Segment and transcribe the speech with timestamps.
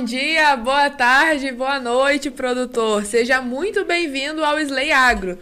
[0.00, 3.04] Bom dia, boa tarde, boa noite, produtor.
[3.04, 5.38] Seja muito bem-vindo ao Slay Agro,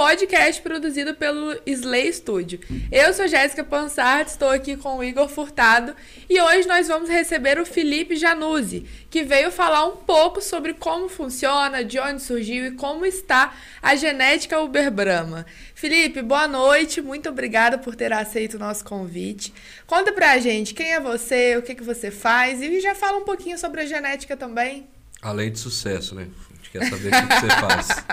[0.00, 2.58] podcast produzido pelo Slay Studio.
[2.90, 5.94] Eu sou Jéssica Pansart, estou aqui com o Igor Furtado
[6.26, 11.06] e hoje nós vamos receber o Felipe Januzzi, que veio falar um pouco sobre como
[11.06, 15.44] funciona, de onde surgiu e como está a genética Uber Brahma.
[15.74, 19.52] Felipe, boa noite, muito obrigada por ter aceito o nosso convite.
[19.86, 23.24] Conta pra gente quem é você, o que, que você faz e já fala um
[23.26, 24.88] pouquinho sobre a genética também.
[25.20, 26.26] Além de sucesso, né?
[26.50, 28.04] A gente quer saber o que, que você faz.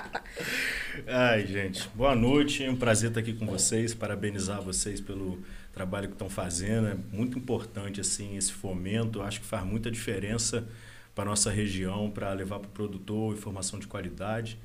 [1.05, 2.63] Ai, gente, boa noite.
[2.63, 5.39] É um prazer estar aqui com vocês, parabenizar vocês pelo
[5.73, 6.87] trabalho que estão fazendo.
[6.87, 9.21] É muito importante assim esse fomento.
[9.21, 10.67] Acho que faz muita diferença
[11.13, 14.57] para nossa região, para levar para o produtor informação de qualidade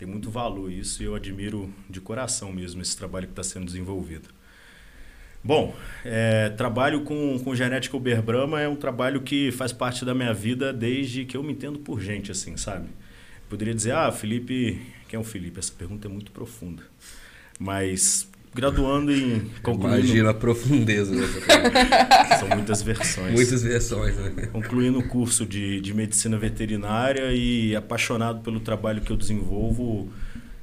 [0.00, 3.66] tem muito valor isso e eu admiro de coração mesmo esse trabalho que está sendo
[3.66, 4.30] desenvolvido.
[5.44, 10.14] Bom, é, trabalho com, com genética Uber Brahma é um trabalho que faz parte da
[10.14, 12.88] minha vida desde que eu me entendo por gente, assim, sabe?
[13.46, 15.58] Poderia dizer, ah, Felipe, quem é o Felipe?
[15.58, 16.84] Essa pergunta é muito profunda.
[17.58, 19.98] Mas graduando em concluindo...
[19.98, 23.32] Imagina a profundeza dessa São muitas versões.
[23.32, 24.46] Muitas versões, né?
[24.46, 30.08] Concluindo o curso de, de medicina veterinária e apaixonado pelo trabalho que eu desenvolvo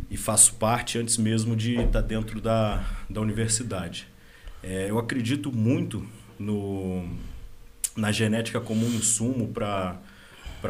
[0.10, 4.08] e faço parte antes mesmo de estar dentro da, da universidade.
[4.64, 6.08] É, eu acredito muito
[6.40, 7.06] no,
[7.98, 10.00] na genética como um insumo para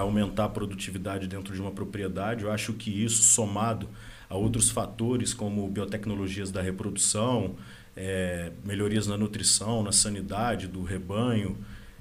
[0.02, 2.44] aumentar a produtividade dentro de uma propriedade.
[2.44, 3.90] Eu acho que isso, somado
[4.30, 7.55] a outros fatores como biotecnologias da reprodução,
[7.95, 11.58] é, melhorias na nutrição, na sanidade do rebanho,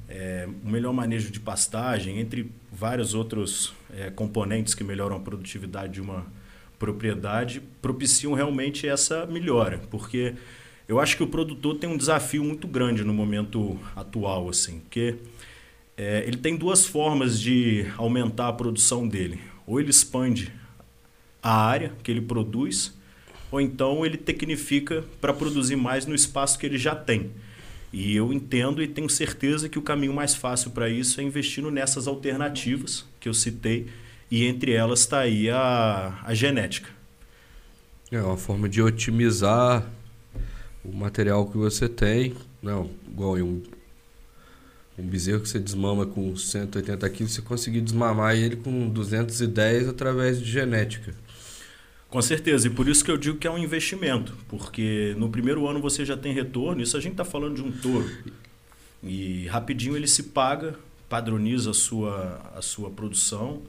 [0.08, 6.00] é, melhor manejo de pastagem, entre vários outros é, componentes que melhoram a produtividade de
[6.00, 6.26] uma
[6.78, 10.34] propriedade, propiciam realmente essa melhora, porque
[10.86, 15.16] eu acho que o produtor tem um desafio muito grande no momento atual, assim, porque
[15.96, 19.40] é, ele tem duas formas de aumentar a produção dele.
[19.66, 20.52] Ou ele expande
[21.42, 22.94] a área que ele produz,
[23.50, 27.30] ou então ele tecnifica para produzir mais no espaço que ele já tem.
[27.92, 31.70] E eu entendo e tenho certeza que o caminho mais fácil para isso é investindo
[31.70, 33.86] nessas alternativas que eu citei,
[34.30, 36.90] e entre elas está aí a, a genética.
[38.10, 39.88] É uma forma de otimizar
[40.84, 42.34] o material que você tem.
[42.62, 43.62] Não, igual um,
[44.98, 50.38] um bezerro que você desmama com 180 quilos, você conseguir desmamar ele com 210 através
[50.38, 51.14] de genética.
[52.08, 55.66] Com certeza, e por isso que eu digo que é um investimento, porque no primeiro
[55.66, 58.08] ano você já tem retorno, isso a gente está falando de um touro.
[59.02, 60.74] E rapidinho ele se paga,
[61.08, 63.62] padroniza a sua, a sua produção,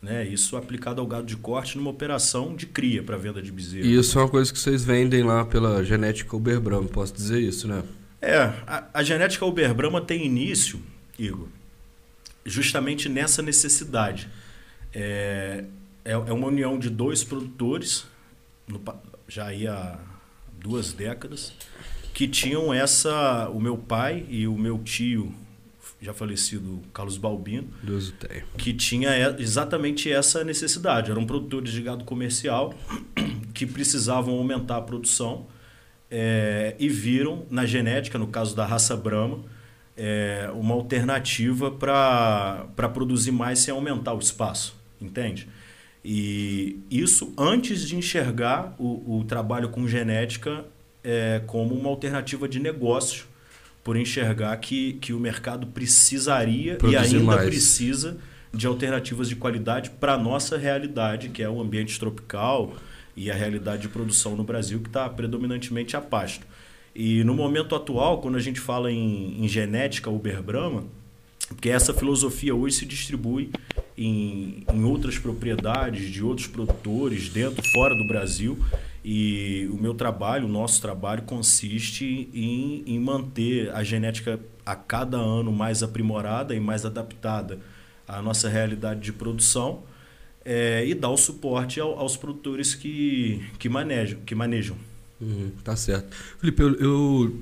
[0.00, 0.26] né?
[0.26, 3.86] Isso aplicado ao gado de corte numa operação de cria para venda de bezerro.
[3.86, 7.68] E isso é uma coisa que vocês vendem lá pela genética Uber posso dizer isso,
[7.68, 7.84] né?
[8.22, 8.36] É,
[8.68, 9.74] a, a genética Uber
[10.06, 10.80] tem início,
[11.18, 11.48] Igor,
[12.46, 14.28] justamente nessa necessidade.
[14.94, 15.64] É,
[16.04, 18.06] é, é uma união de dois produtores,
[18.68, 18.80] no,
[19.26, 19.98] já há
[20.60, 21.52] duas décadas,
[22.14, 23.48] que tinham essa.
[23.48, 25.34] O meu pai e o meu tio,
[26.00, 27.68] já falecido Carlos Balbino,
[28.56, 31.10] que tinha exatamente essa necessidade.
[31.10, 32.72] Eram produtores de gado comercial
[33.52, 35.46] que precisavam aumentar a produção
[36.14, 39.40] é, e viram na genética, no caso da raça Brahma,
[39.96, 45.48] é, uma alternativa para produzir mais sem aumentar o espaço, entende?
[46.04, 50.66] E isso antes de enxergar o, o trabalho com genética
[51.02, 53.24] é, como uma alternativa de negócio,
[53.82, 57.48] por enxergar que, que o mercado precisaria Produzir e ainda mais.
[57.48, 58.18] precisa
[58.52, 62.74] de alternativas de qualidade para a nossa realidade, que é o ambiente tropical
[63.16, 66.46] e a realidade de produção no Brasil, que está predominantemente a pasto.
[66.94, 70.84] E no momento atual, quando a gente fala em, em genética Uber Brahma,
[71.48, 73.50] porque essa filosofia hoje se distribui
[73.96, 78.58] em, em outras propriedades de outros produtores, dentro fora do Brasil.
[79.04, 85.16] E o meu trabalho, o nosso trabalho, consiste em, em manter a genética a cada
[85.16, 87.58] ano mais aprimorada e mais adaptada
[88.06, 89.82] à nossa realidade de produção
[90.44, 94.20] é, e dar o suporte ao, aos produtores que, que manejam.
[94.20, 94.76] Que manejam.
[95.20, 96.14] Uhum, tá certo.
[96.38, 97.40] Felipe, eu, eu,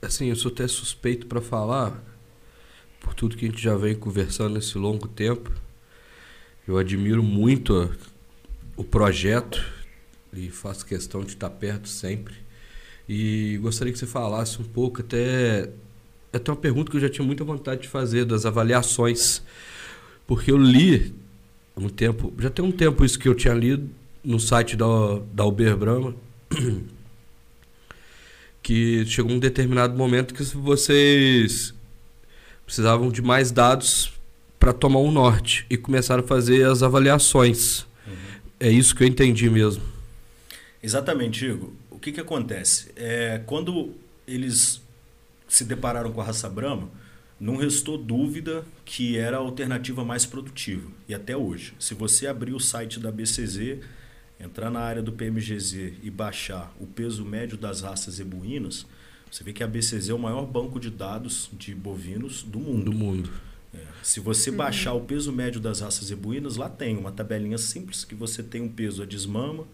[0.00, 2.02] assim, eu sou até suspeito para falar,
[3.00, 5.50] por tudo que a gente já vem conversando nesse longo tempo.
[6.66, 7.92] Eu admiro muito
[8.76, 9.64] o projeto
[10.32, 12.34] e faço questão de estar perto sempre.
[13.08, 15.70] E gostaria que você falasse um pouco, até,
[16.32, 19.42] até uma pergunta que eu já tinha muita vontade de fazer, das avaliações.
[20.26, 21.14] Porque eu li
[21.76, 23.90] um tempo, já tem um tempo isso que eu tinha lido
[24.24, 24.86] no site da,
[25.32, 26.14] da Uber Brahma,
[28.62, 31.74] que chegou um determinado momento que vocês
[32.64, 34.12] precisavam de mais dados
[34.58, 37.86] para tomar um norte e começaram a fazer as avaliações.
[38.06, 38.14] Uhum.
[38.58, 39.82] É isso que eu entendi mesmo.
[40.82, 41.70] Exatamente, Igor.
[41.90, 42.90] O que, que acontece?
[42.96, 43.92] É, quando
[44.26, 44.82] eles
[45.46, 46.88] se depararam com a raça Brahma,
[47.38, 50.88] não restou dúvida que era a alternativa mais produtiva.
[51.08, 51.74] E até hoje.
[51.78, 53.78] Se você abrir o site da BCZ,
[54.40, 58.86] entrar na área do PMGZ e baixar o peso médio das raças zebuínas,
[59.30, 62.90] você vê que a BCZ é o maior banco de dados de bovinos do mundo.
[62.90, 63.30] Do mundo.
[63.74, 63.80] É.
[64.02, 64.56] Se você uhum.
[64.56, 68.62] baixar o peso médio das raças zebuínas, lá tem uma tabelinha simples que você tem
[68.62, 69.66] um peso a desmama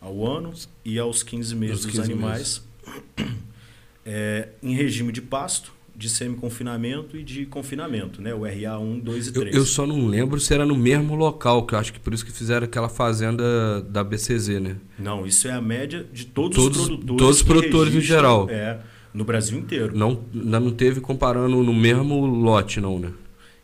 [0.00, 0.52] ao ano
[0.84, 2.64] e aos 15 meses 15 dos animais
[4.04, 8.34] é, em regime de pasto de semi-confinamento e de confinamento, né?
[8.34, 9.54] O RA 1, 2 e 3.
[9.54, 12.14] Eu, eu, só não lembro se era no mesmo local, que eu acho que por
[12.14, 14.76] isso que fizeram aquela fazenda da BCZ, né?
[14.98, 17.18] Não, isso é a média de todos, todos os produtores.
[17.18, 18.48] Todos os produtores em geral.
[18.48, 18.80] É,
[19.12, 19.96] no Brasil inteiro.
[19.96, 23.12] Não, não teve comparando no mesmo lote, não, né?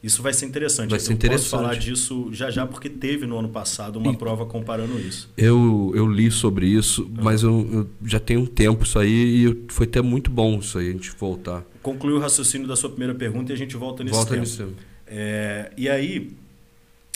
[0.03, 0.91] Isso vai ser interessante.
[0.91, 1.51] Vai ser eu interessante.
[1.51, 5.29] posso falar disso já já, porque teve no ano passado uma e prova comparando isso.
[5.37, 9.65] Eu, eu li sobre isso, mas eu, eu, já tem um tempo isso aí e
[9.69, 11.65] foi até muito bom isso aí, a gente voltar.
[11.83, 14.43] Conclui o raciocínio da sua primeira pergunta e a gente volta nesse volta tema.
[14.43, 14.73] Nesse tema.
[15.07, 16.33] É, e aí,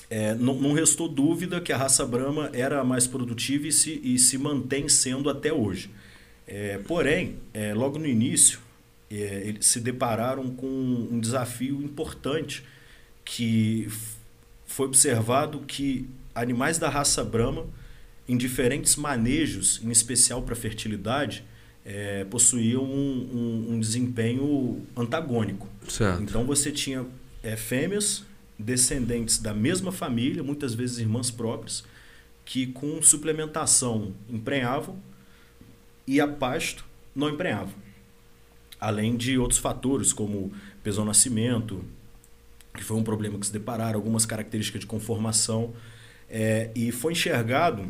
[0.08, 4.00] é, não, não, restou dúvida que a raça Brahma era a mais produtiva e se,
[4.02, 5.90] e se mantém sendo até hoje.
[6.46, 8.60] É, porém, é, logo no início,
[9.10, 12.64] é, eles se depararam com um desafio importante
[13.24, 13.88] que
[14.66, 17.66] foi observado que animais da raça Brahma,
[18.28, 21.44] em diferentes manejos, em especial para fertilidade,
[21.84, 25.68] é, possuíam um, um, um, desempenho antagônico.
[25.88, 26.22] Certo.
[26.22, 27.04] Então você tinha
[27.42, 28.24] é, fêmeas
[28.58, 31.82] descendentes da mesma família, muitas vezes irmãs próprias,
[32.44, 34.96] que com suplementação emprenhavam
[36.06, 36.84] e a pasto
[37.14, 37.74] não emprenhavam.
[38.80, 41.84] Além de outros fatores como peso ao nascimento,
[42.74, 45.72] que foi um problema que se depararam, algumas características de conformação.
[46.28, 47.88] É, e foi enxergado,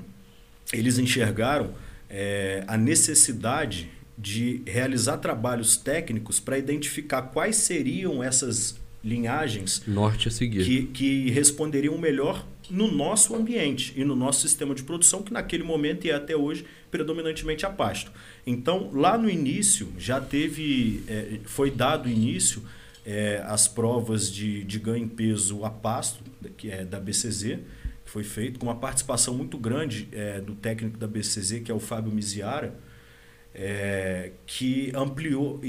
[0.72, 1.75] eles enxergaram
[2.08, 10.31] é, a necessidade de realizar trabalhos técnicos para identificar quais seriam essas linhagens norte a
[10.31, 15.32] seguir que, que responderiam melhor no nosso ambiente e no nosso sistema de produção que
[15.32, 18.12] naquele momento e até hoje predominantemente a pasto.
[18.46, 22.62] Então lá no início já teve é, foi dado início
[23.04, 26.22] é, as provas de, de ganho em peso a pasto,
[26.56, 27.58] que é da BCZ,
[28.04, 31.75] que foi feito, com uma participação muito grande é, do técnico da BCZ, que é
[31.75, 32.75] o Fábio Miziara,
[33.54, 35.60] é, que ampliou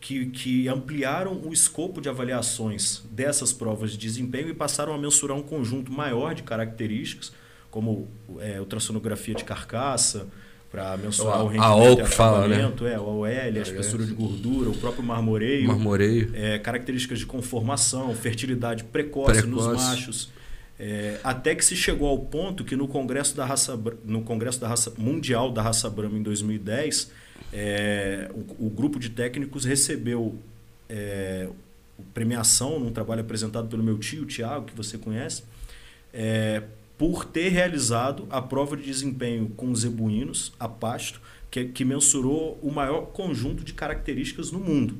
[0.00, 5.36] que, que ampliaram o escopo de avaliações dessas provas de desempenho e passaram a mensurar
[5.36, 7.32] um conjunto maior de características,
[7.70, 8.08] como
[8.40, 10.26] é, ultrassonografia de carcaça,
[10.70, 12.72] para mensurar o rendimento a fala, né?
[12.92, 16.30] é, o OL, a espessura de gordura, o próprio marmoreio, marmoreio.
[16.32, 19.48] É, características de conformação, fertilidade precoce, precoce.
[19.48, 20.30] nos machos.
[20.78, 24.68] É, até que se chegou ao ponto que no Congresso da Raça, no Congresso da
[24.68, 27.10] Raça Mundial da Raça Brahma em 2010,
[27.52, 30.38] é, o, o, grupo de técnicos recebeu
[30.88, 31.48] é,
[32.14, 35.42] premiação num trabalho apresentado pelo meu tio, Tiago, que você conhece,
[36.14, 36.62] é,
[37.00, 41.18] por ter realizado a prova de desempenho com zebuínos a pasto,
[41.50, 44.98] que, que mensurou o maior conjunto de características no mundo,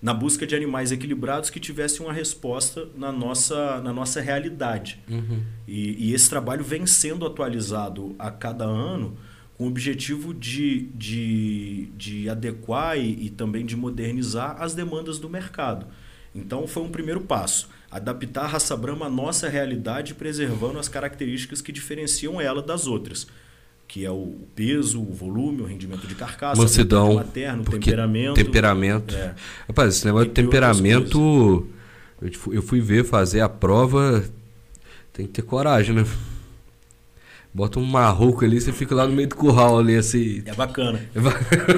[0.00, 5.00] na busca de animais equilibrados que tivessem uma resposta na nossa, na nossa realidade.
[5.10, 5.42] Uhum.
[5.66, 9.18] E, e, esse trabalho vem sendo atualizado a cada ano
[9.58, 15.28] com o objetivo de, de, de adequar e, e também de modernizar as demandas do
[15.28, 15.88] mercado.
[16.32, 21.60] Então, foi um primeiro passo adaptar a raça Brahma à nossa realidade, preservando as características
[21.60, 23.26] que diferenciam ela das outras,
[23.88, 28.34] que é o peso, o volume, o rendimento de carcaça, mansidão, materno, temperamento.
[28.34, 29.14] Temperamento.
[29.14, 29.34] É.
[29.68, 31.68] Rapaz, esse negócio de temperamento,
[32.50, 34.24] eu fui ver fazer a prova,
[35.12, 36.04] tem que ter coragem, né?
[37.56, 40.42] Bota um marroco ali, você fica lá no meio do curral ali, assim.
[40.44, 41.00] É bacana.
[41.14, 41.72] É bacana.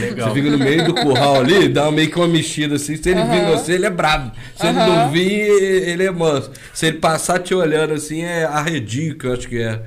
[0.00, 0.28] Legal.
[0.28, 2.94] Você fica no meio do curral ali, dá meio que uma mexida assim.
[2.94, 3.28] Se ele uhum.
[3.28, 4.30] vir você, ele é brabo.
[4.54, 4.70] Se uhum.
[4.70, 5.50] ele não vir,
[5.88, 6.52] ele é manso.
[6.72, 9.82] Se ele passar te olhando assim, é arredio, que eu acho que é.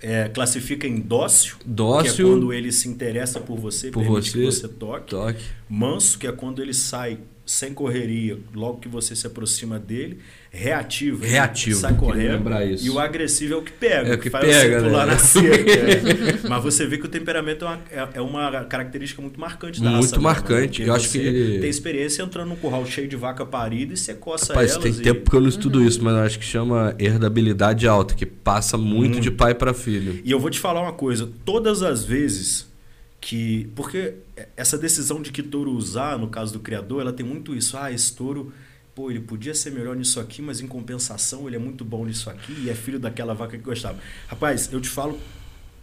[0.00, 4.32] É, classifica em dócil, dócil, que é quando ele se interessa por você, por você,
[4.32, 5.10] que você toque.
[5.10, 5.44] toque.
[5.68, 10.18] Manso, que é quando ele sai sem correria, logo que você se aproxima dele,
[10.50, 12.86] reativo, reativo sai correndo, isso.
[12.86, 15.12] e o agressivo é o que pega, é o que faz pega, você pular né?
[15.12, 15.70] na cerca.
[15.70, 16.48] É.
[16.48, 19.90] Mas você vê que o temperamento é uma, é, é uma característica muito marcante da
[19.90, 20.82] Muito raça marcante.
[20.82, 20.88] Né?
[20.88, 24.54] Eu acho que tem experiência entrando num curral cheio de vaca parida e você coça
[24.54, 24.82] Rapaz, elas.
[24.82, 25.02] tem e...
[25.02, 25.86] tempo que eu não estudo uhum.
[25.86, 29.20] isso, mas eu acho que chama herdabilidade alta, que passa muito, muito.
[29.20, 30.20] de pai para filho.
[30.24, 32.72] E eu vou te falar uma coisa, todas as vezes
[33.20, 34.14] que porque
[34.56, 37.92] essa decisão de que touro usar no caso do criador ela tem muito isso ah
[37.92, 38.52] esse touro
[38.94, 42.30] pô, ele podia ser melhor nisso aqui, mas em compensação ele é muito bom nisso
[42.30, 43.98] aqui e é filho daquela vaca que gostava.
[44.28, 45.18] Rapaz, eu te falo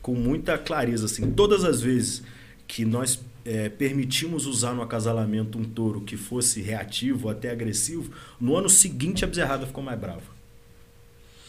[0.02, 2.24] com muita clareza, assim, todas as vezes
[2.68, 8.56] que nós é, permitimos usar no acasalamento um touro que fosse reativo, até agressivo, no
[8.56, 10.42] ano seguinte a bezerrada ficou mais brava.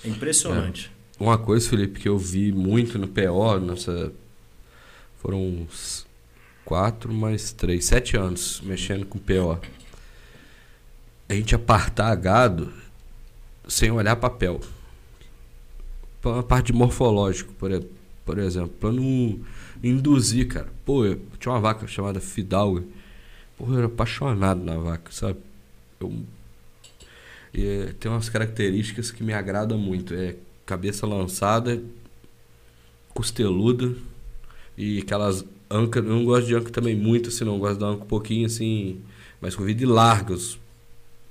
[0.04, 0.90] É impressionante.
[1.18, 1.22] É.
[1.22, 4.12] Uma coisa, Felipe, que eu vi muito no PO, nessa.
[5.18, 6.04] Foram uns
[6.64, 9.60] quatro mais três, sete anos mexendo com PO.
[11.28, 12.72] A gente apartar gado
[13.68, 14.60] sem olhar papel.
[16.24, 17.70] Uma parte morfológico, por,
[18.24, 18.70] por exemplo.
[18.78, 19.40] Para não
[19.82, 20.68] induzir, cara.
[20.84, 22.84] Pô, eu tinha uma vaca chamada Fidalga.
[23.56, 25.38] Pô, eu era apaixonado na vaca, sabe?
[26.00, 26.12] Eu,
[27.54, 30.14] é, tem umas características que me agradam muito.
[30.14, 31.82] É cabeça lançada,
[33.08, 33.94] costeluda
[34.76, 35.98] e aquelas anca.
[36.00, 37.54] Eu não gosto de anca também muito, assim, não.
[37.54, 39.00] Eu gosto da anca um pouquinho, assim,
[39.40, 40.58] mais com vida larga, os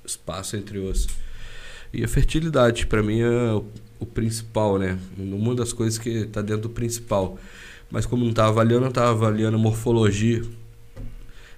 [0.05, 1.07] espaço entre os.
[1.93, 3.65] E a fertilidade, para mim, é o,
[3.99, 4.97] o, principal, né?
[5.17, 7.37] Uma das coisas que está dentro do principal.
[7.89, 10.41] Mas como não estava avaliando, eu estava avaliando morfologia.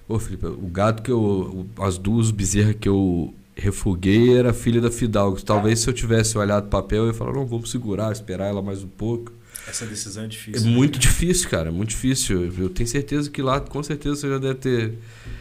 [0.08, 1.66] Ô, Felipe, o gado que eu.
[1.78, 5.40] As duas bezerras que eu refuguei era filha da Fidalgo.
[5.42, 8.60] Talvez se eu tivesse olhado o papel, eu ia falar, não, vamos segurar, esperar ela
[8.60, 9.32] mais um pouco.
[9.66, 10.62] Essa decisão é difícil.
[10.62, 10.76] É né?
[10.76, 11.68] muito difícil, cara.
[11.68, 12.52] É muito difícil.
[12.58, 14.94] Eu tenho certeza que lá, com certeza, você já deve ter.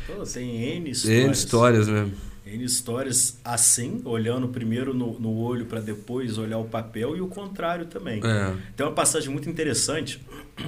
[0.08, 1.24] Pô, tem N histórias.
[1.25, 2.12] N histórias, né?
[2.46, 7.27] N histórias assim, olhando primeiro no, no olho para depois olhar o papel, e o
[7.27, 8.22] contrário também.
[8.24, 8.56] É.
[8.75, 10.22] Tem uma passagem muito interessante.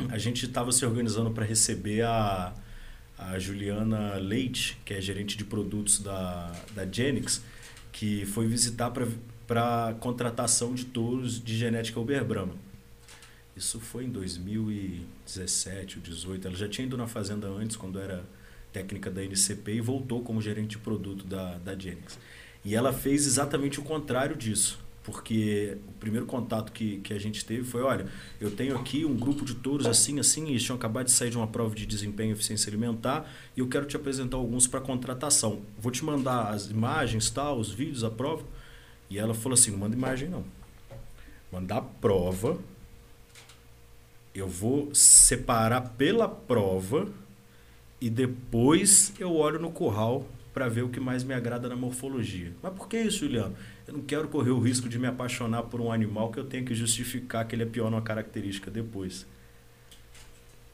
[0.10, 2.54] A gente estava se organizando para receber a,
[3.18, 7.42] a Juliana Leite, que é gerente de produtos da, da Genix,
[7.92, 12.65] que foi visitar para contratação de touros de genética Uber Brahma.
[13.56, 16.48] Isso foi em 2017 ou 2018.
[16.48, 18.26] Ela já tinha ido na fazenda antes, quando era
[18.74, 22.20] técnica da NCP, e voltou como gerente de produto da, da Genix.
[22.64, 27.46] E ela fez exatamente o contrário disso porque o primeiro contato que, que a gente
[27.46, 28.08] teve foi, olha,
[28.42, 31.38] eu tenho aqui um grupo de touros assim, assim, eles tinham acabado de sair de
[31.38, 35.62] uma prova de desempenho e eficiência alimentar, e eu quero te apresentar alguns para contratação.
[35.78, 38.44] Vou te mandar as imagens, tal, os vídeos, a prova.
[39.08, 40.44] E ela falou assim, não manda imagem não.
[41.52, 42.58] Mandar prova,
[44.36, 47.08] eu vou separar pela prova
[48.02, 52.52] e depois eu olho no curral para ver o que mais me agrada na morfologia.
[52.62, 53.56] Mas por que isso, Juliano?
[53.88, 56.66] Eu não quero correr o risco de me apaixonar por um animal que eu tenho
[56.66, 59.26] que justificar que ele é pior numa característica depois.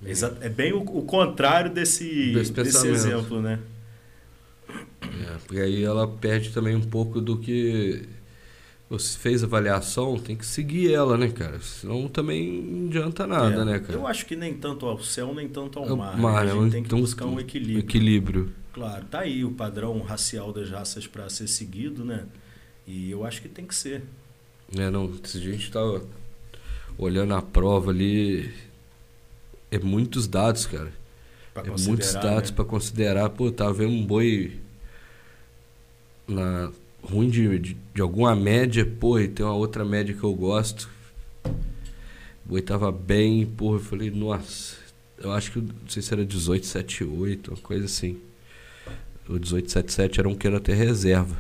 [0.04, 0.12] É,
[0.46, 3.60] é bem o, o, contrário desse, desse, desse exemplo, né?
[4.70, 8.08] É, porque aí ela perde também um pouco do que
[8.92, 11.62] você fez avaliação, tem que seguir ela, né, cara?
[11.62, 13.94] Senão também não adianta nada, é, né, cara?
[13.94, 16.18] Eu acho que nem tanto ao céu, nem tanto ao mar.
[16.18, 16.52] mar né?
[16.52, 17.80] A gente tem que buscar um equilíbrio.
[17.80, 18.54] Equilíbrio.
[18.74, 22.26] Claro, tá aí o padrão racial das raças para ser seguido, né?
[22.86, 24.04] E eu acho que tem que ser.
[24.78, 25.80] É, não, se a gente tá
[26.98, 28.54] olhando a prova ali,
[29.72, 30.92] é muitos dados, cara.
[31.54, 32.56] Pra é muitos dados né?
[32.58, 33.30] para considerar.
[33.30, 34.60] Pô, tá vendo um boi
[36.28, 36.72] na
[37.04, 40.90] ruim de, de, de, alguma média, pô, e tem uma outra média que eu gosto.
[42.46, 44.76] Boi tava bem, pô, eu falei, nossa,
[45.18, 48.18] eu acho que não sei se era 1878, uma coisa assim.
[49.28, 51.38] O 1877 era um que era até reserva.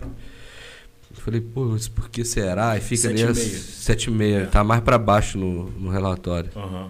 [1.09, 2.77] Eu falei, pô, mas por que será?
[2.77, 4.21] E fica ali 7,5.
[4.21, 4.45] É.
[4.45, 6.49] Tá mais para baixo no, no relatório.
[6.55, 6.89] Uhum.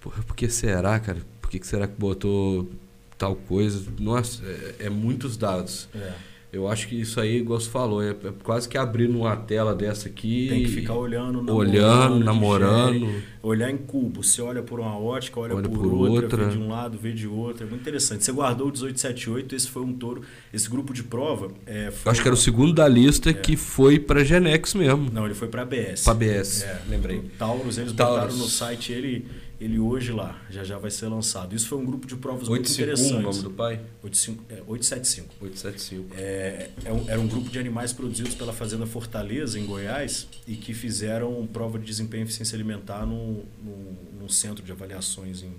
[0.00, 1.18] Porra, por que será, cara?
[1.40, 2.70] Por que, que será que botou
[3.18, 3.82] tal coisa?
[3.98, 5.88] Nossa, é, é muitos dados.
[5.94, 6.12] É.
[6.56, 9.74] Eu acho que isso aí, igual você falou, é, é quase que abrir uma tela
[9.74, 10.46] dessa aqui.
[10.48, 11.58] Tem que ficar olhando, namorando.
[11.58, 13.22] Olhando, namorando.
[13.42, 14.22] olhar em cubo.
[14.22, 16.96] Você olha por uma ótica, olha, olha por, por, outra, outra, vê de um lado,
[16.96, 17.66] vê de outro.
[17.66, 18.24] É muito interessante.
[18.24, 20.22] Você guardou o 1878, esse foi um touro.
[20.50, 21.50] Esse grupo de prova.
[21.66, 23.34] É, foi acho que era o segundo da lista é.
[23.34, 25.10] que foi para Genex mesmo.
[25.12, 26.04] Não, ele foi para ABS.
[26.04, 27.20] Para ABS, é, lembrei.
[27.38, 28.16] Taurus, eles Taurus.
[28.16, 29.26] botaram no site ele
[29.58, 31.54] ele hoje lá, já já vai ser lançado.
[31.54, 33.40] Isso foi um grupo de provas 851, muito interessantes.
[33.40, 33.80] o nome do pai?
[34.02, 35.34] 85, é, 875.
[35.40, 36.14] 875.
[36.16, 40.56] É, é um, era um grupo de animais produzidos pela Fazenda Fortaleza, em Goiás, e
[40.56, 45.54] que fizeram prova de desempenho e eficiência alimentar no, no, centro de avaliações em,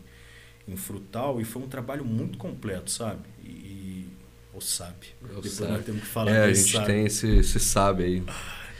[0.67, 3.21] em Frutal, e foi um trabalho muito completo, sabe?
[3.43, 4.05] E,
[4.53, 5.07] ou sabe.
[5.21, 5.71] Eu Depois sabe.
[5.71, 6.85] nós temos que falar É, a gente sabe.
[6.85, 8.23] tem esse, esse sabe aí.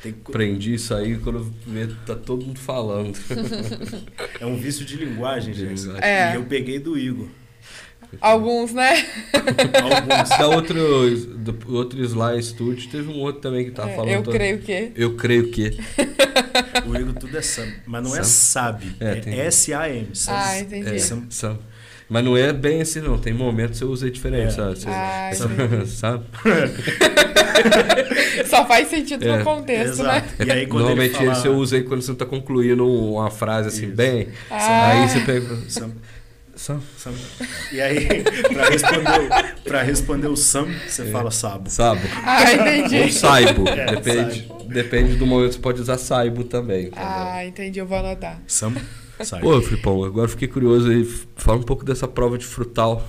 [0.08, 0.32] Tem que...
[0.32, 3.18] Aprendi isso aí quando vê, tá todo mundo falando.
[4.40, 5.84] é um vício de linguagem, gente.
[6.02, 6.34] É.
[6.34, 7.28] E eu peguei do Igor.
[8.22, 9.06] Alguns, né?
[9.34, 10.30] Alguns.
[10.30, 14.14] Da outro, do outro Sly Studio, teve um outro também que tava é, falando.
[14.14, 14.92] Eu creio que.
[14.96, 15.78] Eu creio que.
[16.86, 17.68] o Igor tudo é Sam.
[17.86, 18.96] Mas não é sabe.
[19.02, 20.08] É, é S-A-M.
[20.30, 20.96] Ah, entendi.
[20.96, 21.24] É, Sam.
[21.30, 21.60] Sam.
[22.08, 23.18] Mas não é bem assim, não.
[23.18, 24.52] Tem momentos que você usa diferente, é.
[24.52, 24.80] sabe?
[24.80, 26.26] Você, ah, sabe?
[28.48, 30.24] Só faz sentido É, no contexto, né?
[30.28, 30.44] Exato.
[30.48, 33.68] E aí, quando Normalmente fala, esse eu uso aí quando você tá concluindo uma frase
[33.70, 33.96] assim, Isso.
[33.96, 34.28] bem.
[34.50, 34.88] Ah.
[34.92, 35.58] Aí você pega.
[35.70, 35.92] Sam,
[36.56, 36.82] Sam.
[36.98, 37.14] Sam.
[37.72, 38.24] E aí,
[38.54, 41.06] pra responder, o- pra responder o Sam, você É.
[41.06, 41.70] fala Sabo.
[41.70, 42.02] Sabo.
[42.26, 43.12] Ah, Ou entendi.
[43.14, 43.68] saibo.
[43.68, 46.88] É, depende, depende do momento, você pode usar saibo também.
[46.88, 47.00] entendeu?
[47.06, 48.40] Ah, entendi, eu vou anotar.
[48.48, 48.74] Sam,
[49.22, 49.42] sai.
[49.42, 51.04] Pô, Filipão, agora eu fiquei curioso aí.
[51.36, 53.06] Fala um pouco dessa prova de frutal.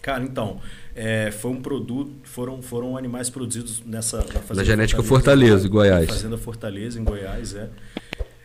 [0.00, 0.60] Cara, então,
[0.94, 5.70] é, foi um produto, foram, foram animais produzidos nessa na Fazenda Da Genética Fortaleza, em
[5.70, 6.06] Goiás.
[6.06, 7.68] Fazenda Fortaleza, em Goiás, é.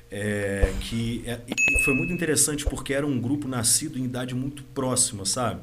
[0.09, 4.63] É, que é- e foi muito interessante porque era um grupo nascido em idade muito
[4.73, 5.59] próxima, sabe?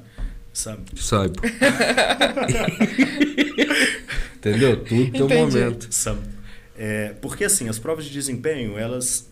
[0.53, 0.83] Sabe?
[0.97, 1.41] Saibo.
[4.37, 4.77] Entendeu?
[4.85, 5.89] Tudo tem um momento.
[5.91, 6.19] Sam.
[6.77, 9.31] É, porque assim, as provas de desempenho, elas.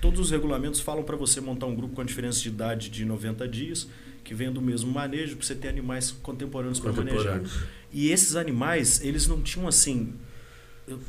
[0.00, 3.04] Todos os regulamentos falam para você montar um grupo com a diferença de idade de
[3.04, 3.86] 90 dias,
[4.24, 7.40] que venha do mesmo manejo, para você ter animais contemporâneos para manejar.
[7.92, 10.14] E esses animais, eles não tinham assim.
[10.86, 11.00] Eu,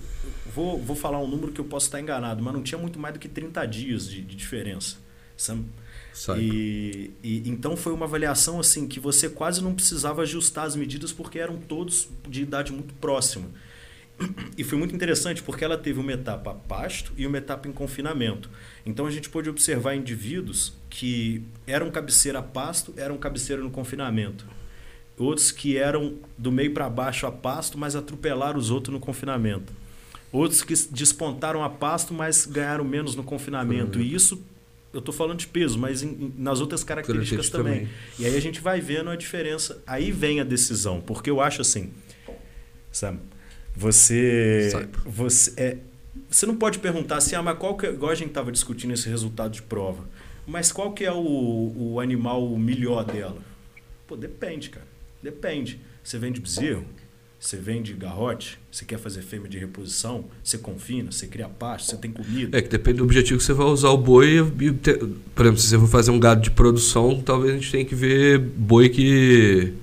[0.53, 3.13] vou, vou falar um número que eu posso estar enganado, mas não tinha muito mais
[3.13, 4.97] do que 30 dias de, de diferença.
[6.39, 11.11] E, e então foi uma avaliação assim que você quase não precisava ajustar as medidas
[11.11, 13.49] porque eram todos de idade muito próxima.
[14.57, 17.71] E foi muito interessante porque ela teve uma etapa a pasto e uma etapa em
[17.71, 18.49] confinamento.
[18.85, 24.45] Então a gente pôde observar indivíduos que eram cabeceira a pasto, eram cabeceira no confinamento.
[25.17, 29.73] Outros que eram do meio para baixo a pasto, mas atropelaram os outros no confinamento.
[30.31, 33.99] Outros que despontaram a pasto, mas ganharam menos no confinamento.
[33.99, 34.41] E isso,
[34.91, 37.87] eu estou falando de peso, mas em- em- nas outras características Característica também.
[37.87, 38.19] também.
[38.19, 39.81] E aí a gente vai vendo a diferença.
[39.85, 41.91] Aí vem a decisão, porque eu acho assim,
[42.91, 43.19] sabe?
[43.75, 44.87] Você, Sabe.
[45.05, 45.77] você é,
[46.29, 48.93] você não pode perguntar assim, ah, mas qual que é, igual a gente estava discutindo
[48.93, 50.03] esse resultado de prova,
[50.45, 53.37] mas qual que é o, o animal melhor dela?
[54.07, 54.85] Pô, depende, cara.
[55.21, 55.79] Depende.
[56.03, 56.85] Você vende bezerro,
[57.39, 61.97] você vende garrote, você quer fazer fêmea de reposição, você confina, você cria pasto, você
[61.97, 62.57] tem comida.
[62.57, 64.39] É que depende do objetivo que você vai usar o boi.
[64.59, 64.97] E, te-
[65.33, 67.95] por exemplo, se você for fazer um gado de produção, talvez a gente tenha que
[67.95, 69.73] ver boi que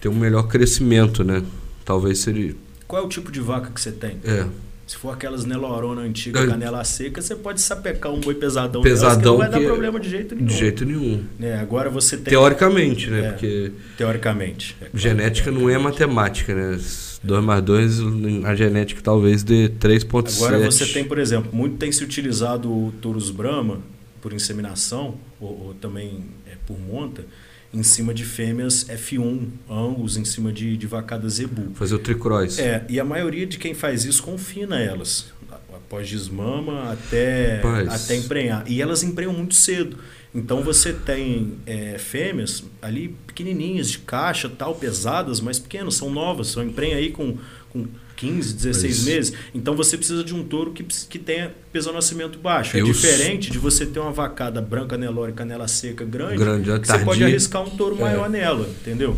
[0.00, 1.44] tem um melhor crescimento, né?
[1.84, 2.54] Talvez seria.
[2.88, 4.16] Qual é o tipo de vaca que você tem?
[4.24, 4.46] É.
[4.86, 6.46] Se for aquelas Nelorona antiga, É.
[6.46, 10.00] canela seca, você pode sapecar um boi pesadão, Pesadão delas, que não vai dar problema
[10.00, 10.46] de jeito nenhum.
[10.46, 11.24] De jeito nenhum.
[11.38, 11.60] Né?
[11.60, 12.24] Agora você tem.
[12.24, 13.26] Teoricamente, né?
[13.26, 13.30] É.
[13.30, 14.74] Porque Teoricamente.
[14.80, 14.98] é claro.
[14.98, 16.80] genética não é matemática, né?
[17.22, 18.00] 2 mais 2,
[18.46, 20.36] a genética talvez dê 3,7.
[20.46, 23.80] Agora você tem, por exemplo, muito tem se utilizado o Taurus Brahma
[24.22, 27.26] por inseminação, ou, ou também é, por monta,
[27.72, 31.74] em cima de fêmeas F1, ambos em cima de, de vacadas zebu.
[31.74, 32.58] Fazer o tricross.
[32.58, 35.26] É, e a maioria de quem faz isso confina elas,
[35.74, 38.04] após desmama até, Rapaz.
[38.04, 38.64] até emprenhar.
[38.66, 39.98] E elas emprenham muito cedo.
[40.34, 46.48] Então você tem é, fêmeas ali pequenininhas, de caixa, tal, pesadas, mas pequenas, são novas,
[46.48, 47.38] só emprenha aí com,
[47.70, 47.86] com
[48.18, 49.32] 15, 16 Mas- meses.
[49.54, 52.76] Então você precisa de um touro que, que tenha peso ao nascimento baixo.
[52.76, 56.86] É Eu- diferente de você ter uma vacada branca, nelore, canela seca grande, Grande, que
[56.86, 58.00] você pode arriscar um touro É.
[58.00, 59.16] maior nela, entendeu?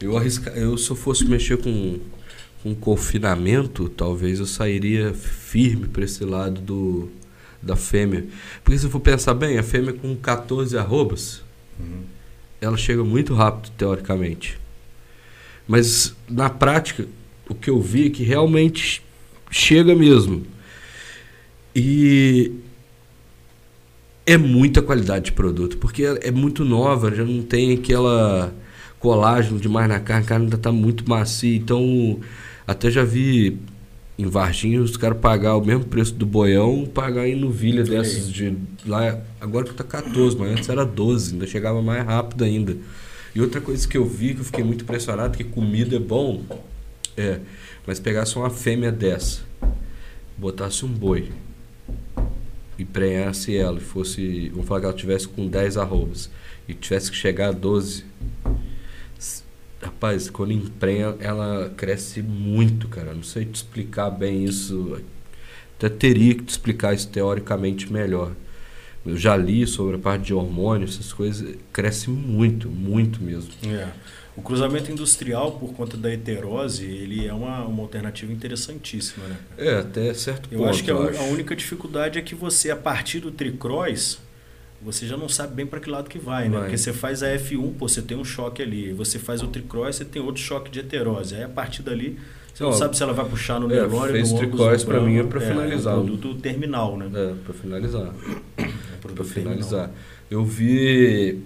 [0.00, 0.50] Eu, arrisca...
[0.50, 2.00] eu se eu fosse mexer com,
[2.62, 7.08] com confinamento, talvez eu sairia firme para esse lado do,
[7.62, 8.24] da fêmea.
[8.64, 11.42] Porque se eu for pensar bem, a fêmea com 14 arrobas,
[12.60, 14.58] ela chega muito rápido, teoricamente.
[15.68, 17.06] Mas na prática,
[17.52, 19.02] o que eu vi é que realmente
[19.50, 20.42] chega mesmo.
[21.74, 22.52] E
[24.26, 28.52] é muita qualidade de produto, porque é é muito nova, já não tem aquela
[28.98, 32.20] colágeno demais na carne, a carne ainda está muito macia, então
[32.66, 33.58] até já vi
[34.16, 38.56] em Varginha os caras pagar o mesmo preço do boião, pagar em novilha dessas de
[38.86, 42.76] lá, agora que tá 14, mas antes era 12, ainda chegava mais rápido ainda.
[43.34, 46.42] E outra coisa que eu vi que eu fiquei muito impressionado, que comida é bom,
[47.16, 47.40] é,
[47.86, 49.42] mas pegasse uma fêmea dessa,
[50.36, 51.30] botasse um boi,
[52.78, 56.30] e prenhasse ela, e fosse, vamos falar que ela tivesse com 10 arrobas,
[56.68, 58.04] e tivesse que chegar a 12,
[59.18, 59.42] s-
[59.80, 65.00] rapaz, quando emprenha, ela cresce muito, cara, não sei te explicar bem isso,
[65.76, 68.32] até teria que te explicar isso teoricamente melhor.
[69.04, 73.50] Eu já li sobre a parte de hormônios, essas coisas, cresce muito, muito mesmo.
[73.66, 73.88] É.
[74.34, 79.36] O cruzamento industrial, por conta da heterose, ele é uma, uma alternativa interessantíssima, né?
[79.58, 80.70] É, até certo Eu ponto.
[80.70, 81.20] acho que a, eu u- acho.
[81.20, 84.18] a única dificuldade é que você, a partir do tricross,
[84.80, 86.54] você já não sabe bem para que lado que vai, né?
[86.54, 86.60] Vai.
[86.62, 88.92] Porque você faz a F1, pô, você tem um choque ali.
[88.94, 91.34] Você faz o tricross, você tem outro choque de heterose.
[91.34, 92.18] Aí a partir dali,
[92.54, 95.12] você não Ó, sabe se ela vai puxar no é, fez no tricross pra mim
[95.18, 95.28] é Brahma.
[95.28, 95.94] pra finalizar.
[95.94, 97.10] É um produto terminal, né?
[97.14, 98.14] É, pra finalizar.
[98.56, 98.62] É
[99.00, 99.34] produto Pra terminal.
[99.54, 99.90] finalizar.
[100.30, 101.38] Eu vi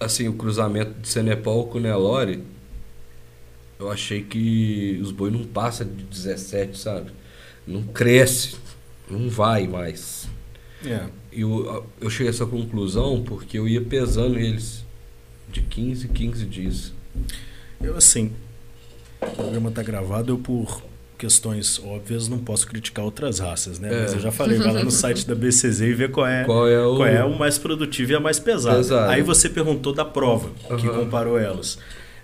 [0.00, 2.42] assim o cruzamento de Senepal com Nelore.
[3.78, 7.10] eu achei que os boi não passam de 17, sabe?
[7.66, 8.56] Não cresce,
[9.10, 10.28] não vai mais.
[10.84, 11.06] É.
[11.32, 14.84] Eu, eu cheguei a essa conclusão porque eu ia pesando eles
[15.50, 16.92] de 15 em 15 dias.
[17.80, 18.32] Eu, assim,
[19.20, 20.82] o programa tá gravado, eu por
[21.18, 23.88] questões óbvias não posso criticar outras raças, né?
[23.92, 24.02] É.
[24.02, 26.66] Mas eu já falei, vai lá no site da BCZ e vê qual é, Qual
[26.68, 28.76] é o- qual é o mais produtivo e a mais pesada.
[28.76, 29.10] Pesado.
[29.10, 31.00] Aí você perguntou da prova, que Aham.
[31.04, 31.78] comparou elas.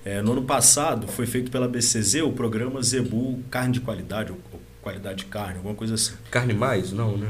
[0.04, 4.38] É, no ano passado, foi feito pela BCZ o programa Zebu Carne de Qualidade, ou,
[4.82, 6.12] Qualidade de Carne, alguma coisa assim.
[6.30, 6.92] Carne mais?
[6.92, 7.28] Não, né?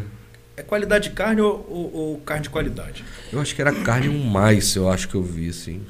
[0.57, 3.05] É qualidade de carne ou, ou- ou carne de qualidade?
[3.33, 5.81] Eu acho que era carne um mais, eu acho que eu vi, assim.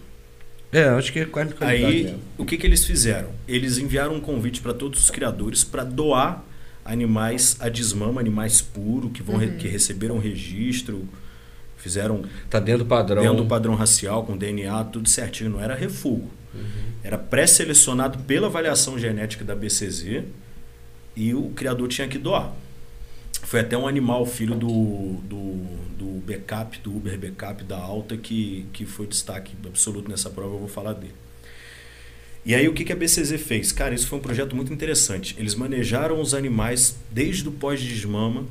[0.75, 2.19] É, eu acho que é qualidade Aí, mesmo.
[2.37, 3.31] o que, que eles fizeram?
[3.47, 6.45] Eles enviaram um convite para todos os criadores para doar
[6.85, 11.09] animais a desmama, animais puros, que, vão re- que receberam registro,
[11.77, 13.23] fizeram Tá dentro do padrão.
[13.23, 15.51] dentro do padrão racial, com DNA, tudo certinho.
[15.51, 16.29] Não era refugo.
[17.03, 20.23] Era pré-selecionado pela avaliação genética da BCZ
[21.17, 22.53] e o criador tinha que doar.
[23.43, 25.55] Foi até um animal, filho do, do,
[25.99, 30.59] do backup, do Uber Backup da Alta, que, que foi destaque absoluto nessa prova, eu
[30.59, 31.15] vou falar dele.
[32.45, 33.73] E aí o que, que a BCZ fez?
[33.73, 35.35] Cara, isso foi um projeto muito interessante.
[35.39, 38.45] Eles manejaram os animais desde o pós-desmama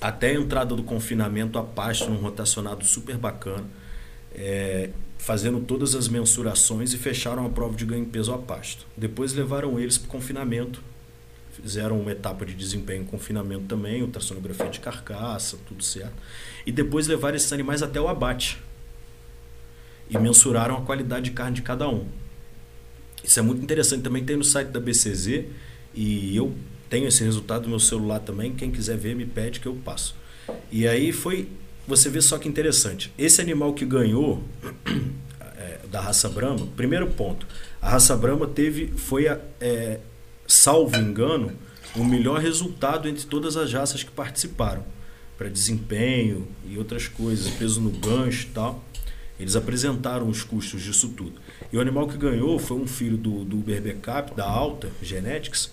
[0.00, 3.64] até a entrada do confinamento a pasto, num rotacionado super bacana,
[4.34, 8.86] é, fazendo todas as mensurações e fecharam a prova de ganho de peso a pasto.
[8.96, 10.82] Depois levaram eles para o confinamento,
[11.52, 16.14] fizeram uma etapa de desempenho em confinamento também, ultrassonografia de carcaça, tudo certo.
[16.66, 18.58] E depois levaram esses animais até o abate
[20.08, 22.06] e mensuraram a qualidade de carne de cada um.
[23.22, 24.02] Isso é muito interessante.
[24.02, 25.44] Também tem no site da BCZ
[25.94, 26.54] e eu
[26.88, 28.54] tenho esse resultado no meu celular também.
[28.54, 30.14] Quem quiser ver, me pede que eu passo.
[30.70, 31.48] E aí foi.
[31.86, 33.12] Você vê só que interessante.
[33.18, 34.42] Esse animal que ganhou
[35.56, 37.46] é, da raça Brahma, primeiro ponto.
[37.80, 39.98] A raça Brahma teve, foi, a, é,
[40.50, 41.52] salvo engano,
[41.94, 44.84] o melhor resultado entre todas as raças que participaram.
[45.38, 48.84] Para desempenho e outras coisas, peso no gancho e tal.
[49.38, 51.40] Eles apresentaram os custos disso tudo.
[51.72, 55.70] E o animal que ganhou foi um filho do, do Backup, da Alta Genetics,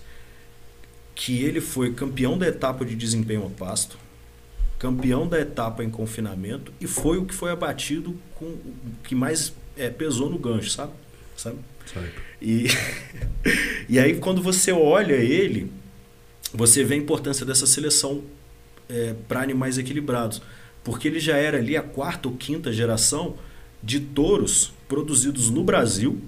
[1.14, 3.98] que ele foi campeão da etapa de desempenho a pasto,
[4.78, 9.52] campeão da etapa em confinamento e foi o que foi abatido com o que mais
[9.76, 10.92] é, pesou no gancho, sabe?
[11.36, 11.58] sabe?
[11.92, 12.10] Sabe?
[12.40, 12.66] E,
[13.88, 15.70] e aí, quando você olha ele,
[16.52, 18.22] você vê a importância dessa seleção
[18.88, 20.40] é, para animais equilibrados.
[20.82, 23.36] Porque ele já era ali a quarta ou quinta geração
[23.82, 26.20] de touros produzidos no Brasil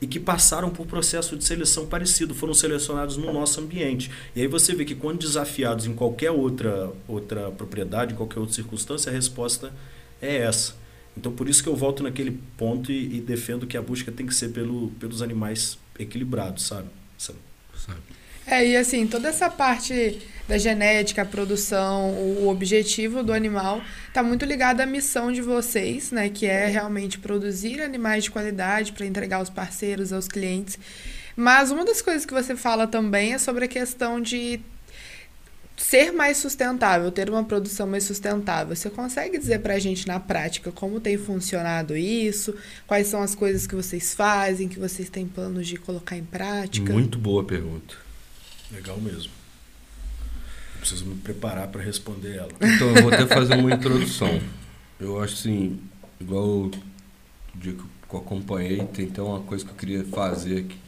[0.00, 4.10] e que passaram por processo de seleção parecido, foram selecionados no nosso ambiente.
[4.34, 8.54] E aí você vê que quando desafiados em qualquer outra, outra propriedade, em qualquer outra
[8.54, 9.72] circunstância, a resposta
[10.20, 10.74] é essa.
[11.16, 14.26] Então por isso que eu volto naquele ponto e, e defendo que a busca tem
[14.26, 16.88] que ser pelo, pelos animais equilibrados, sabe?
[17.16, 17.38] Sabe?
[17.74, 18.00] Sabe?
[18.46, 24.22] É, e assim, toda essa parte da genética, a produção, o objetivo do animal está
[24.22, 26.28] muito ligado à missão de vocês, né?
[26.28, 30.78] Que é realmente produzir animais de qualidade para entregar aos parceiros, aos clientes.
[31.34, 34.60] Mas uma das coisas que você fala também é sobre a questão de
[35.76, 38.74] ser mais sustentável, ter uma produção mais sustentável.
[38.74, 42.54] Você consegue dizer para a gente na prática como tem funcionado isso?
[42.86, 46.92] Quais são as coisas que vocês fazem, que vocês têm planos de colocar em prática?
[46.92, 47.94] Muito boa pergunta.
[48.72, 49.30] Legal mesmo.
[50.74, 52.50] Eu preciso me preparar para responder ela.
[52.60, 54.40] Então, eu vou até fazer uma introdução.
[54.98, 55.80] Eu acho assim,
[56.18, 56.70] igual o
[57.54, 60.78] dia que eu acompanhei, tem até uma coisa que eu queria fazer aqui,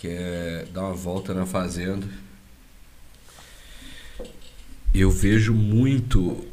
[0.00, 2.06] que é dar uma volta na fazenda.
[4.94, 6.44] Eu vejo muito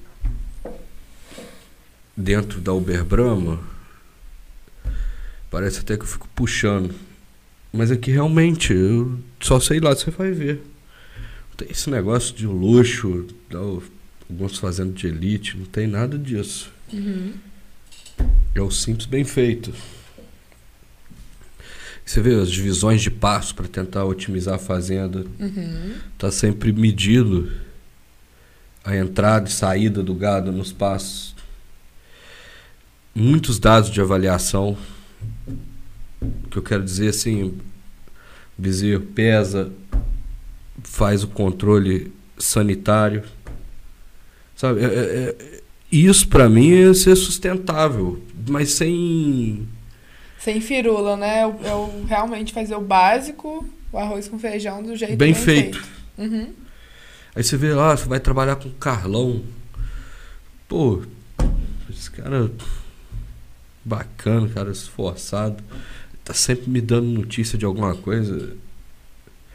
[2.15, 3.59] dentro da Uber Brahma,
[5.51, 6.95] parece até que eu fico puxando,
[7.71, 10.61] mas é que realmente, eu só sei lá, você vai ver.
[11.49, 13.27] Não tem esse negócio de luxo,
[14.29, 16.71] alguns fazendo de elite, não tem nada disso.
[16.93, 17.33] Uhum.
[18.55, 19.73] É o simples bem feito.
[22.05, 25.25] Você vê as divisões de passo para tentar otimizar a fazenda.
[25.39, 25.93] Uhum.
[26.17, 27.51] Tá sempre medido
[28.89, 31.35] a entrada e saída do gado nos passos.
[33.13, 34.75] Muitos dados de avaliação.
[36.49, 37.57] Que eu quero dizer assim, o
[38.57, 39.71] bezerro pesa,
[40.83, 43.23] faz o controle sanitário.
[44.55, 44.83] Sabe?
[44.83, 45.59] É- é- é-
[45.91, 49.67] isso para mim é ser sustentável, mas sem
[50.39, 51.43] Sem firula, né?
[51.43, 55.83] Eu, eu realmente fazer o básico, o arroz com feijão do jeito Bem bem, feito.
[56.17, 56.49] Uhum.
[57.35, 59.43] Aí você vê lá, você vai trabalhar com Carlão.
[60.67, 61.01] Pô,
[61.89, 62.51] esse cara
[63.83, 65.63] bacana, cara esforçado.
[66.23, 68.55] tá sempre me dando notícia de alguma coisa.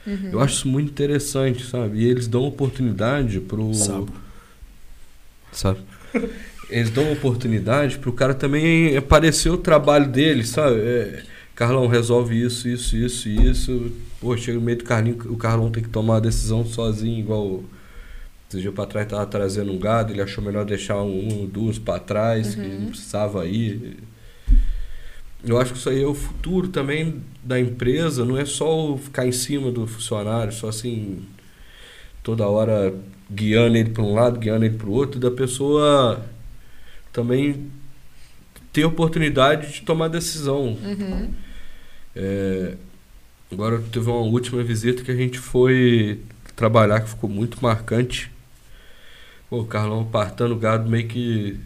[0.07, 0.31] Uhum.
[0.33, 2.01] Eu acho isso muito interessante, sabe?
[2.01, 3.73] E eles dão oportunidade pro.
[3.75, 4.11] Sabe?
[5.53, 5.81] Sabe?
[6.69, 10.81] Eles dão oportunidade pro cara também aparecer o trabalho dele, sabe?
[10.81, 11.23] É,
[11.55, 13.93] Carlão, resolve isso, isso, isso, isso.
[14.21, 17.63] Pô, chega no meio do Carlinho, o Carlão tem que tomar a decisão sozinho, igual.
[18.49, 21.99] Esse dia pra trás tava trazendo um gado, ele achou melhor deixar um, duas pra
[21.99, 23.97] trás, que não precisava ir.
[25.45, 29.27] Eu acho que isso aí é o futuro também da empresa, não é só ficar
[29.27, 31.23] em cima do funcionário, só assim,
[32.23, 32.95] toda hora
[33.31, 36.25] guiando ele para um lado, guiando ele para o outro, da pessoa
[37.13, 37.71] também
[38.73, 40.79] ter oportunidade de tomar decisão.
[40.83, 41.31] Uhum.
[42.15, 42.75] É,
[43.51, 46.21] agora teve uma última visita que a gente foi
[46.55, 48.31] trabalhar que ficou muito marcante.
[49.51, 51.59] Pô, o Carlão partando o gado meio que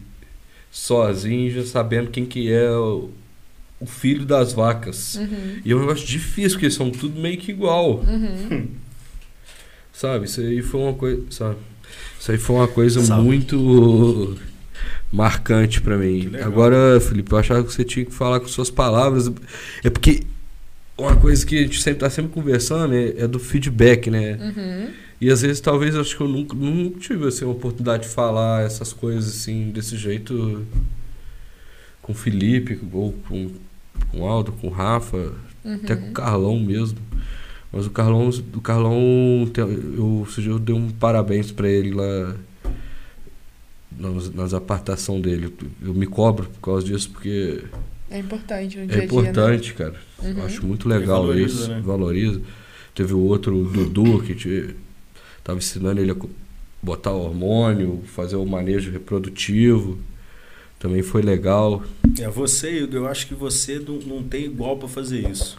[0.71, 3.09] sozinho, já sabendo quem que é o,
[3.79, 5.15] o filho das vacas.
[5.15, 5.61] Uhum.
[5.63, 7.99] E é um negócio difícil, porque são tudo meio que igual.
[7.99, 8.67] Uhum.
[9.93, 10.25] Sabe?
[10.25, 11.23] Isso aí foi uma coisa.
[11.29, 11.57] Sabe?
[12.19, 13.21] Isso aí foi uma coisa Sabe.
[13.21, 14.37] muito
[15.11, 16.31] marcante pra mim.
[16.41, 19.29] Agora, Felipe, eu achava que você tinha que falar com suas palavras.
[19.83, 20.23] É porque
[21.01, 24.37] uma coisa que a gente sempre tá sempre conversando é, é do feedback, né?
[24.41, 24.93] Uhum.
[25.21, 28.09] E às vezes talvez eu acho que eu nunca, nunca tive assim, a oportunidade de
[28.09, 30.65] falar essas coisas assim, desse jeito
[32.01, 33.51] com o Felipe, ou com,
[34.11, 35.33] com o Aldo, com o Rafa,
[35.63, 36.97] até com o Carlão mesmo.
[37.71, 42.35] Mas o Carlão, o Carlão eu, eu dei um parabéns pra ele lá
[43.99, 45.53] nas, nas apartação dele.
[45.81, 47.63] Eu me cobro por causa disso, porque
[48.09, 49.19] É importante no dia é a dia.
[49.19, 49.95] importante, cara.
[50.21, 50.37] Uhum.
[50.37, 51.69] Eu acho muito legal valoriza, isso.
[51.69, 51.81] né?
[51.83, 52.41] Valoriza.
[52.95, 54.75] Teve o outro, o Dudu, que te,
[55.43, 56.15] tava ensinando ele a
[56.81, 59.99] botar hormônio, fazer o manejo reprodutivo.
[60.79, 61.83] Também foi legal.
[62.19, 65.57] É, você, Igor, eu acho que você não, não tem igual para fazer isso.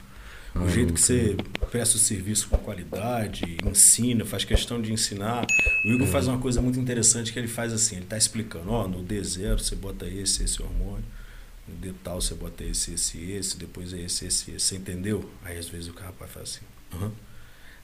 [0.54, 1.36] O Ah, jeito que você
[1.70, 5.46] presta o serviço com qualidade, ensina, faz questão de ensinar.
[5.84, 8.88] O Igor faz uma coisa muito interessante que ele faz assim, ele está explicando, ó,
[8.88, 11.04] no D0 você bota esse, esse hormônio,
[11.70, 14.60] no D tal você bota esse, esse, esse, depois é esse, esse, esse.
[14.66, 15.28] Você entendeu?
[15.44, 17.12] Aí às vezes o rapaz faz assim, aham.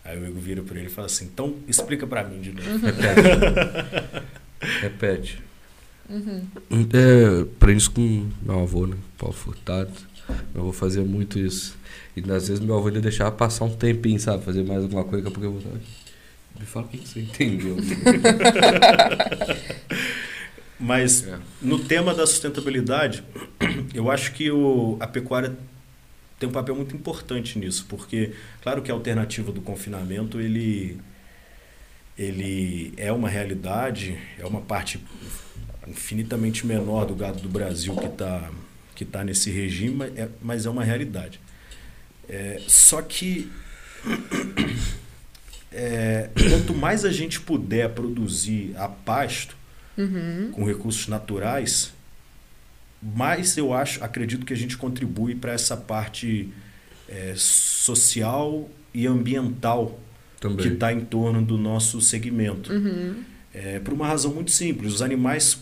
[0.05, 2.79] Aí o Igor vira para ele e fala assim, então explica para mim de novo.
[2.79, 4.23] Repete.
[4.81, 5.43] Repete.
[6.09, 6.47] Uhum.
[6.93, 8.97] É, aprendi isso com meu avô, né?
[9.19, 9.91] Paulo Furtado.
[10.55, 11.77] Eu vou fazer muito isso.
[12.17, 14.45] E às vezes meu avô ainda deixava passar um tempinho, sabe?
[14.45, 15.81] Fazer mais alguma coisa, daqui a pouco eu vou.
[16.59, 17.77] Me fala o que você entendeu.
[20.79, 21.39] Mas É.
[21.63, 23.25] no tema da sustentabilidade,
[23.95, 25.57] eu acho que o, a pecuária
[26.39, 30.99] tem um papel muito importante nisso, porque claro que a alternativa do confinamento ele
[32.19, 34.99] ele é uma realidade, é uma parte
[35.87, 38.51] infinitamente menor do gado do Brasil que está
[38.95, 41.41] que tá nesse regime, mas é, mas é uma realidade.
[42.29, 43.51] É, só que
[45.73, 49.57] é, quanto mais a gente puder produzir a pasto
[49.99, 50.51] Uhum.
[50.53, 51.93] com recursos naturais,
[53.03, 56.51] mais eu acho, acredito que a gente contribui para essa parte
[57.09, 59.99] é, social e ambiental
[60.37, 60.73] que Também.
[60.73, 62.73] está em torno do nosso segmento.
[62.73, 63.23] Uhum.
[63.55, 65.59] É, por uma razão muito simples, os animais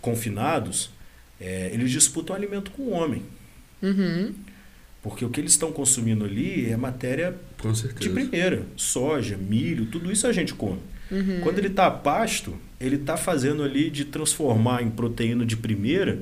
[0.00, 0.90] confinados,
[1.40, 3.22] é, eles disputam alimento com o homem.
[3.82, 4.34] Uhum.
[5.02, 7.34] Porque o que eles estão consumindo ali é matéria
[7.98, 8.66] de primeira.
[8.76, 10.80] Soja, milho, tudo isso a gente come.
[11.10, 11.40] Uhum.
[11.42, 16.20] Quando ele está a pasto, ele está fazendo ali de transformar em proteína de primeira,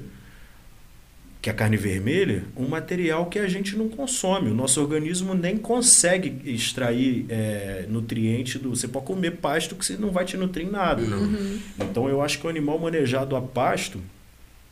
[1.40, 4.50] que é a carne vermelha, um material que a gente não consome.
[4.50, 8.70] O nosso organismo nem consegue extrair é, nutriente do.
[8.70, 11.02] Você pode comer pasto que você não vai te nutrir em nada.
[11.02, 11.60] Uhum.
[11.78, 14.00] Então eu acho que o animal manejado a pasto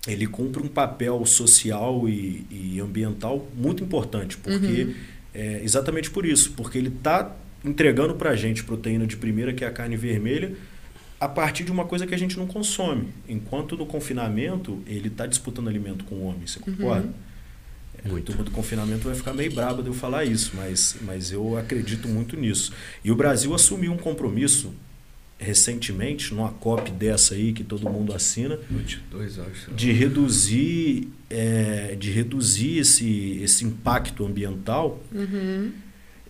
[0.06, 4.94] ele cumpre um papel social e, e ambiental muito importante, porque
[5.32, 9.64] é exatamente por isso, porque ele está entregando para a gente proteína de primeira, que
[9.64, 10.52] é a carne vermelha,
[11.24, 13.08] a partir de uma coisa que a gente não consome.
[13.28, 17.08] Enquanto no confinamento ele está disputando alimento com o homem, você concorda?
[18.04, 18.26] É, A Muito.
[18.26, 22.06] turma do confinamento vai ficar meio braba de eu falar isso, mas, mas eu acredito
[22.08, 22.72] muito nisso.
[23.02, 24.74] E o Brasil assumiu um compromisso
[25.38, 29.70] recentemente, numa COP dessa aí que todo mundo assina, 22, acho.
[29.72, 35.02] de reduzir, é, de reduzir esse, esse impacto ambiental.
[35.12, 35.72] Uhum.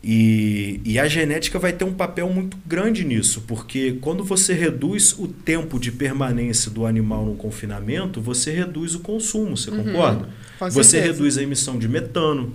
[0.07, 5.19] E, e a genética vai ter um papel muito grande nisso, porque quando você reduz
[5.19, 10.29] o tempo de permanência do animal no confinamento, você reduz o consumo, você concorda?
[10.59, 12.53] Com Você reduz a emissão de metano,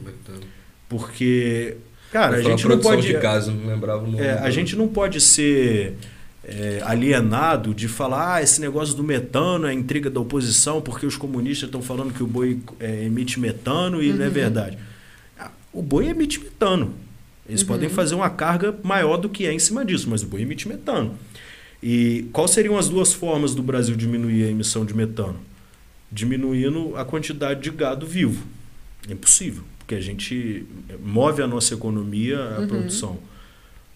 [0.88, 1.78] porque,
[2.12, 3.08] cara, a gente não produção pode.
[3.08, 4.24] de gás, eu não lembrava o nome.
[4.24, 5.96] É, a gente não pode ser
[6.44, 11.18] é, alienado de falar ah, esse negócio do metano é intriga da oposição porque os
[11.18, 14.78] comunistas estão falando que o boi é, emite metano e não é verdade.
[15.40, 16.94] Ah, o boi emite metano.
[17.50, 17.68] Eles uhum.
[17.68, 20.68] podem fazer uma carga maior do que é em cima disso, mas o boi emite
[20.68, 21.18] metano.
[21.82, 25.40] E quais seriam as duas formas do Brasil diminuir a emissão de metano?
[26.12, 28.46] Diminuindo a quantidade de gado vivo.
[29.08, 30.66] É impossível, porque a gente
[31.04, 32.68] move a nossa economia, a uhum.
[32.68, 33.18] produção.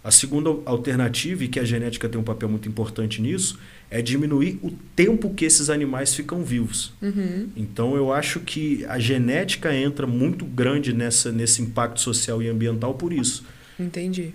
[0.04, 3.58] A segunda alternativa, e que a genética tem um papel muito importante nisso,
[3.90, 6.92] é diminuir o tempo que esses animais ficam vivos.
[7.02, 7.50] Uhum.
[7.56, 12.96] Então eu acho que a genética entra muito grande nessa, nesse impacto social e ambiental
[12.96, 13.46] por isso.
[13.80, 14.34] Entendi.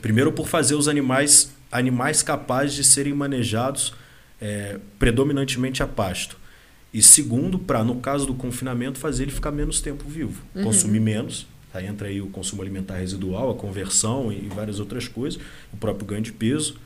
[0.00, 3.92] Primeiro por fazer os animais animais capazes de serem manejados
[4.40, 6.38] é, predominantemente a pasto.
[6.92, 10.64] E segundo, para, no caso do confinamento, fazer ele ficar menos tempo vivo, uhum.
[10.64, 15.40] consumir menos, Aí entra aí o consumo alimentar residual, a conversão e, várias outras coisas,
[15.72, 16.76] o próprio ganho de peso,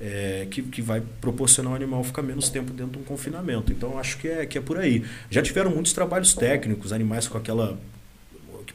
[0.00, 3.72] é, que, que vai proporcionar o animal ficar menos tempo dentro de um confinamento.
[3.72, 5.04] Então acho que é, que é por aí.
[5.30, 7.78] Já tiveram muitos trabalhos técnicos, animais com aquela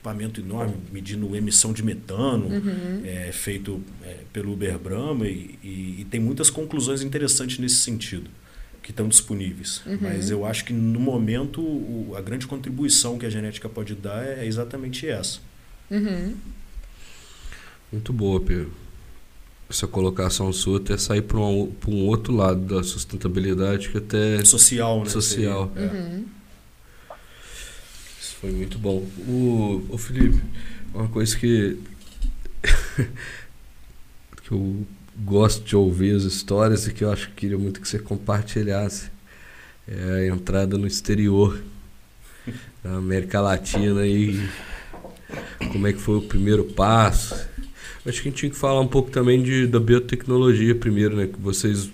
[0.06, 3.02] equipamento enorme medindo emissão de metano, uhum.
[3.04, 8.30] é, feito é, pelo Uber Brahma, e, e, e, tem muitas conclusões interessantes nesse sentido
[8.84, 9.82] que estão disponíveis.
[9.86, 9.98] Uhum.
[10.02, 14.24] Mas eu acho que no momento o, a grande contribuição que a genética pode dar
[14.24, 15.40] é, é exatamente essa.
[15.90, 16.36] Uhum.
[17.92, 18.72] Muito boa, Pedro.
[19.70, 24.44] Essa colocação sua até sair para um, um outro lado da sustentabilidade que até.
[24.44, 25.10] Social, né?
[25.10, 25.72] Social.
[25.76, 25.82] É.
[25.82, 26.26] Uhum.
[28.22, 28.98] Isso foi muito bom.
[29.28, 30.42] O, o Felipe,
[30.94, 31.78] uma coisa que.
[34.44, 34.86] que eu
[35.18, 39.10] gosto de ouvir as histórias e que eu acho que queria muito que você compartilhasse
[39.88, 41.62] é a entrada no exterior,
[42.84, 44.50] na América Latina e
[45.72, 47.36] como é que foi o primeiro passo.
[48.06, 51.28] Acho que a gente tinha que falar um pouco também de, da biotecnologia primeiro, né?
[51.28, 51.90] Que vocês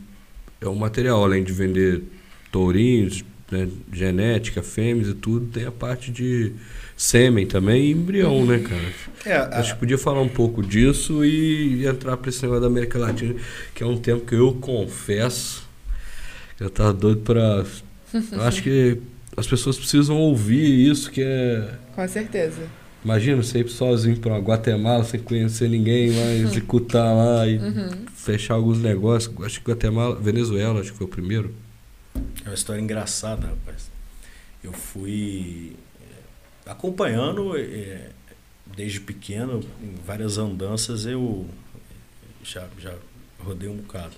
[0.59, 2.03] é um material, além de vender
[2.51, 3.67] tourinhos, né?
[3.91, 6.51] genética, fêmeas e tudo, tem a parte de
[6.97, 8.93] sêmen também e embrião, né, cara?
[9.25, 12.99] É, Acho que podia falar um pouco disso e entrar para esse negócio da América
[12.99, 13.35] Latina,
[13.73, 15.71] que é um tempo que eu confesso
[16.61, 17.65] eu tava doido para.
[18.45, 18.99] acho que
[19.35, 21.73] as pessoas precisam ouvir isso, que é.
[21.95, 22.61] Com certeza
[23.03, 28.05] Imagina você ir sozinho para Guatemala sem conhecer ninguém lá, executar lá e uhum.
[28.13, 29.33] fechar alguns negócios.
[29.43, 31.53] Acho que Guatemala, Venezuela, acho que foi o primeiro.
[32.45, 33.89] É uma história engraçada, rapaz.
[34.63, 38.09] Eu fui é, acompanhando é,
[38.75, 41.47] desde pequeno, em várias andanças eu
[42.43, 42.93] já, já
[43.39, 44.15] rodei um bocado.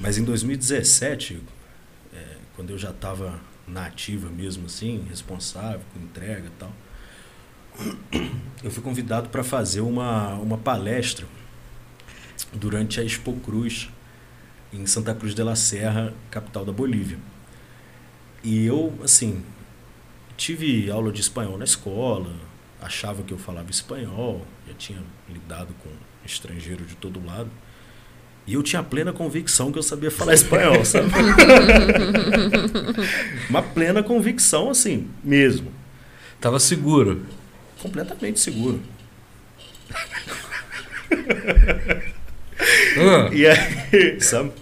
[0.00, 1.40] Mas em 2017,
[2.14, 6.72] é, quando eu já estava na ativa mesmo assim, responsável, com entrega e tal,
[8.62, 11.26] eu fui convidado para fazer uma, uma palestra
[12.52, 13.88] durante a Expo Cruz
[14.72, 17.18] em Santa Cruz de la Serra, capital da Bolívia.
[18.42, 19.42] E eu, assim,
[20.36, 22.32] tive aula de espanhol na escola,
[22.80, 25.90] achava que eu falava espanhol, já tinha lidado com
[26.24, 27.50] estrangeiro de todo lado.
[28.46, 31.10] E eu tinha plena convicção que eu sabia falar espanhol, sabe?
[33.50, 35.70] Uma plena convicção, assim, mesmo.
[36.40, 37.26] Tava seguro
[37.80, 38.80] completamente seguro.
[42.98, 43.30] Ah.
[43.32, 44.52] E aí, sabe?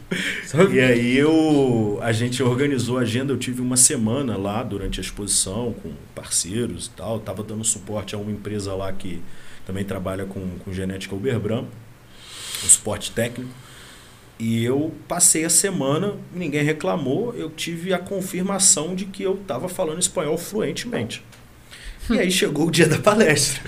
[0.45, 0.77] sabe?
[0.77, 5.03] E aí eu, a gente organizou a agenda, eu tive uma semana lá durante a
[5.03, 9.23] exposição com parceiros e tal, tava dando suporte a uma empresa lá que
[9.67, 11.67] também trabalha com, com genética Uberbram,
[12.65, 13.51] um suporte técnico.
[14.39, 19.67] E eu passei a semana, ninguém reclamou, eu tive a confirmação de que eu estava
[19.67, 21.23] falando espanhol fluentemente.
[22.11, 23.61] E aí chegou o dia da palestra.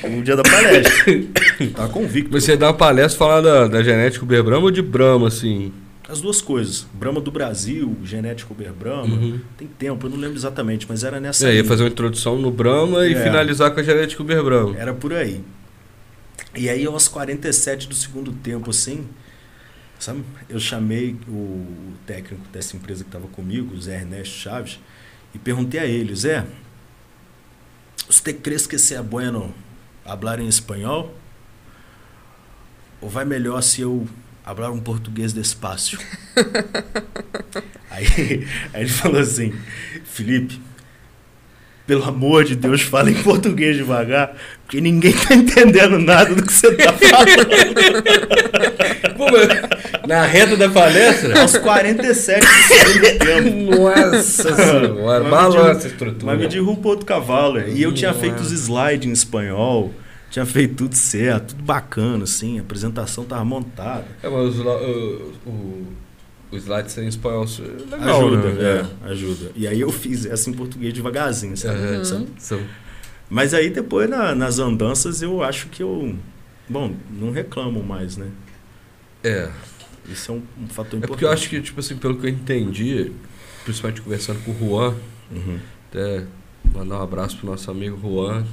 [0.00, 1.22] chegou o dia da palestra.
[1.74, 2.30] Tá convicto.
[2.32, 5.72] Mas você dá uma palestra falando da, da genética Uber Brahma ou de Brahma, assim?
[6.08, 6.86] As duas coisas.
[6.94, 9.16] Brahma do Brasil, genética Uber Brahma.
[9.16, 9.40] Uhum.
[9.56, 11.48] Tem tempo, eu não lembro exatamente, mas era nessa.
[11.48, 13.10] É, ia fazer uma introdução no Brahma é.
[13.10, 14.76] e finalizar com a genética Uber Brahma.
[14.78, 15.40] Era por aí.
[16.54, 19.06] E aí, aos 47 do segundo tempo, assim,
[19.98, 20.24] Sabe?
[20.48, 24.78] Eu chamei o, técnico dessa empresa que estava comigo, o Zé Ernesto Chaves,
[25.34, 26.46] e perguntei a ele, Zé,
[28.08, 29.54] você crees que é bueno
[30.04, 31.14] falar em espanhol?
[33.00, 34.08] Ou vai melhor se eu
[34.44, 35.98] falar um português despacio?
[37.90, 38.06] aí,
[38.72, 39.52] aí ele falou assim,
[40.04, 40.60] Felipe,
[41.86, 46.52] pelo amor de Deus, fala em português devagar, porque ninguém tá entendendo nada do que
[46.52, 47.46] você tá falando.
[49.16, 49.26] Pô,
[50.06, 51.40] na reta da palestra?
[51.40, 53.80] Aos 47 do segundo tempo.
[53.80, 56.32] Nossa senhora, balança a estrutura.
[56.32, 57.60] Mas me derrubou do cavalo.
[57.60, 59.92] E eu tinha feito os slides em espanhol,
[60.28, 64.04] tinha feito tudo certo, tudo bacana, assim, a apresentação tava montada.
[64.22, 65.86] É, mas o, o, o
[66.50, 68.62] o slide ser em espanhol é legal, ajuda, né?
[69.04, 69.50] é, ajuda.
[69.56, 71.78] E aí eu fiz essa em português devagarzinho, sabe?
[71.80, 72.04] Uhum.
[72.04, 72.26] Sabe?
[72.38, 72.60] São-
[73.28, 76.16] Mas aí depois na- nas andanças eu acho que eu.
[76.68, 78.28] Bom, não reclamo mais, né?
[79.24, 79.48] É.
[80.08, 81.08] Isso é um, um fator É importante.
[81.08, 83.10] porque eu acho que, tipo assim, pelo que eu entendi,
[83.64, 84.94] principalmente conversando com o Juan,
[85.32, 85.58] Uhum.
[85.90, 86.24] até
[86.72, 88.44] mandar um abraço pro nosso amigo Juan.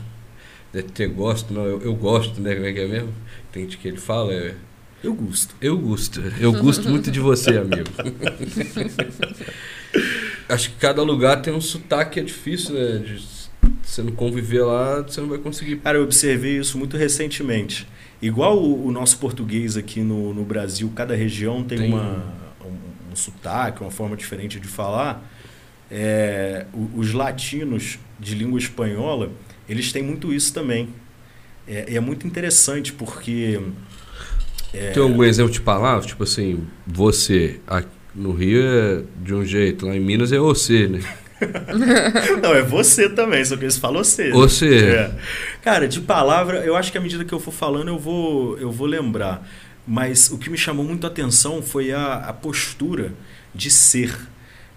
[0.72, 2.56] Deve ter gosto, não, eu, eu gosto, né?
[2.56, 3.14] Como é que é mesmo?
[3.52, 4.56] Tem gente que ele fala, é,
[5.04, 5.54] Eu gosto.
[5.62, 6.22] eu gosto.
[6.40, 7.90] Eu gosto muito de você, amigo.
[10.48, 13.00] Acho que cada lugar tem um sotaque, é difícil, né?
[13.00, 13.22] De,
[13.84, 15.76] você não conviver lá, você não vai conseguir.
[15.78, 17.86] Cara, eu observei isso muito recentemente.
[18.22, 21.94] Igual o, o nosso português aqui no, no Brasil, cada região tem, Tem.
[21.94, 22.24] Uma,
[22.64, 25.30] um, um sotaque, uma forma diferente de falar.
[25.92, 29.32] É, os latinos de língua espanhola,
[29.68, 30.90] eles têm muito isso também.
[31.68, 33.60] É, e é muito interessante porque.
[34.74, 36.06] É, Tem algum exemplo de palavras?
[36.06, 37.60] Tipo assim, você.
[37.68, 41.00] aqui no Rio é de um jeito, lá em Minas é você, né?
[42.42, 44.26] Não, é você também, só que eles falam você.
[44.26, 44.32] né?
[44.32, 44.86] Você.
[44.86, 45.12] É.
[45.62, 48.72] Cara, de palavra, eu acho que à medida que eu for falando, eu vou, eu
[48.72, 49.48] vou lembrar.
[49.86, 53.14] Mas o que me chamou muito a atenção foi a, a postura
[53.54, 54.16] de ser.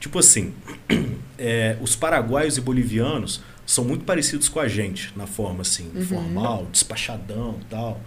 [0.01, 0.53] Tipo assim,
[1.39, 6.67] é, os paraguaios e bolivianos são muito parecidos com a gente, na forma assim, informal,
[6.73, 8.01] despachadão tal.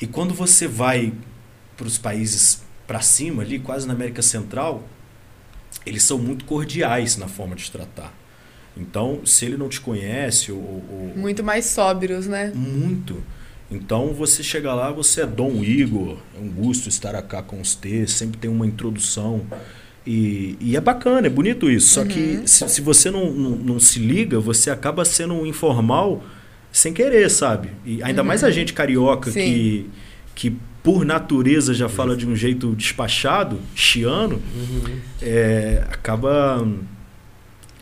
[0.00, 1.12] E quando você vai
[1.76, 4.84] para os países para cima, ali, quase na América Central,
[5.84, 8.12] eles são muito cordiais na forma de te tratar.
[8.76, 12.52] Então, se ele não te conhece ou, ou- Muito mais sóbrios, né?
[12.54, 13.22] muito,
[13.70, 18.06] então você chega lá, você é Dom Igor, é um gosto estar aqui com você,
[18.06, 19.44] sempre tem uma introdução
[20.06, 21.88] e, e é bacana, é bonito isso.
[21.94, 26.22] Só que se, se você não, não, não se liga, você acaba sendo um informal
[26.78, 27.70] sem querer, sabe?
[27.84, 29.40] E ainda mais a gente carioca Sim.
[29.40, 29.90] que,
[30.34, 34.40] que por natureza já fala de um jeito despachado, chiano,
[35.22, 36.66] é, acaba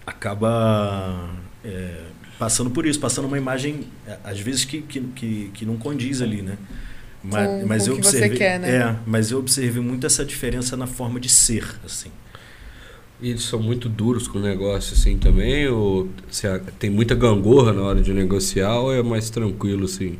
[0.07, 1.31] acaba
[1.65, 2.03] é,
[2.39, 6.21] passando por isso, passando uma imagem é, às vezes que, que, que, que não condiz
[6.23, 6.57] ali, né?
[7.23, 8.77] Mas, Com- mas com eu observei, quer, né?
[8.77, 12.11] é, mas eu observei muito essa diferença na forma de ser, assim.
[13.25, 15.67] E eles são muito duros com o negócio assim também?
[15.67, 16.11] Ou
[16.79, 20.19] tem muita gangorra na hora de negociar ou é mais tranquilo assim?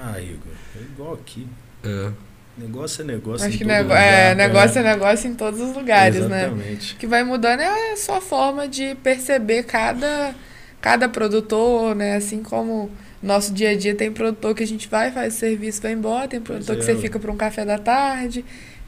[0.00, 0.38] Ah, Igor,
[0.74, 1.46] é igual aqui.
[1.84, 2.10] É.
[2.56, 3.46] Negócio é negócio.
[3.46, 4.46] Acho em que todo nego- lugar, é, né?
[4.46, 6.46] negócio é negócio em todos os lugares, né?
[6.46, 6.94] Exatamente.
[6.94, 10.34] O que vai mudando é a sua forma de perceber cada,
[10.80, 12.16] cada produtor, né?
[12.16, 12.90] Assim como
[13.22, 16.28] nosso dia a dia tem produtor que a gente vai, faz o serviço, vai embora,
[16.28, 18.42] tem produtor Pois que é, você fica para um café da tarde,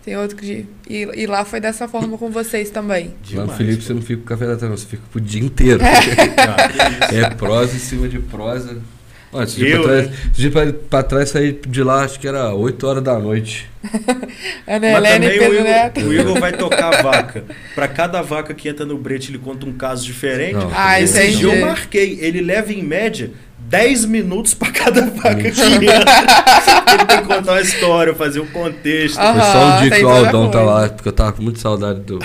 [0.08, 0.66] tem outro que.
[0.88, 3.08] E, e lá foi dessa forma com vocês também.
[3.08, 5.20] Lá no Demais, Felipe você não fica com café da tarde, não, você fica pro
[5.20, 5.80] dia inteiro.
[5.84, 7.12] Isso.
[7.14, 8.78] é prosa em cima de prosa.
[9.32, 10.16] Olha, esse dia, Eu, pra trás, né?
[10.32, 13.68] dia pra, pra trás saí de lá, acho que era 8 horas da noite.
[14.66, 16.00] Ana Mas Helena e também o Pedro Igor, Neto.
[16.00, 17.44] o Igor vai tocar a vaca.
[17.74, 20.54] Pra cada vaca que entra no brete, ele conta um caso diferente.
[20.54, 21.36] Não, Ah, Esse entendi.
[21.38, 22.18] dia eu marquei.
[22.22, 25.94] Ele leva em média 10 minutos pra cada vaca que entra.
[26.94, 29.18] ele tem que contar uma história, fazer um contexto.
[29.18, 31.58] Ah, Foi só um dia que o Aldão tá lá, porque eu tava com muita
[31.60, 32.18] saudade do,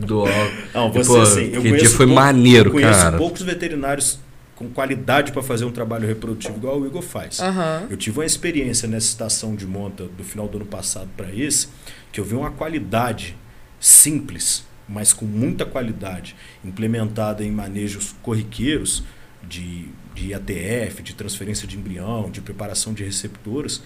[0.00, 0.48] do Aldão.
[0.74, 3.16] Não, E, você pô, assim, eu aquele dia conheço foi pouco- maneiro, eu conheço cara.
[3.16, 4.18] poucos veterinários
[4.56, 7.38] com qualidade para fazer um trabalho reprodutivo igual o Igor faz.
[7.40, 7.86] Aham.
[7.90, 11.68] Eu tive uma experiência nessa estação de monta do final do ano passado para esse,
[12.10, 13.36] que eu vi uma qualidade
[13.78, 16.34] simples, mas com muita qualidade,
[16.64, 19.04] implementada em manejos corriqueiros
[19.46, 23.82] de, de ATF, de transferência de embrião, de preparação de receptoras,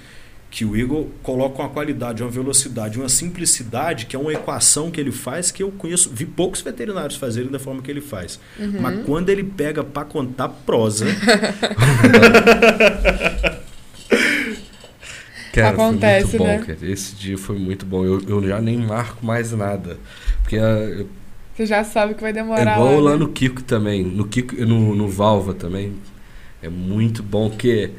[0.51, 5.01] que o Igor coloca uma qualidade, uma velocidade, uma simplicidade, que é uma equação que
[5.01, 8.41] ele faz que eu conheço, vi poucos veterinários fazerem da forma que ele faz.
[8.59, 8.81] Uhum.
[8.81, 11.07] Mas quando ele pega para contar prosa,
[15.53, 16.77] Cara, Acontece, foi muito bom, né?
[16.77, 16.93] cara.
[16.93, 18.05] Esse dia foi muito bom.
[18.05, 19.99] Eu, eu já nem marco mais nada.
[20.43, 21.05] Porque ah,
[21.57, 22.77] Você já sabe que vai é demorar.
[22.77, 23.17] igual lá né?
[23.17, 24.05] no Kiko também.
[24.05, 25.95] No Kiko no, no Valva também.
[26.63, 27.91] É muito bom, porque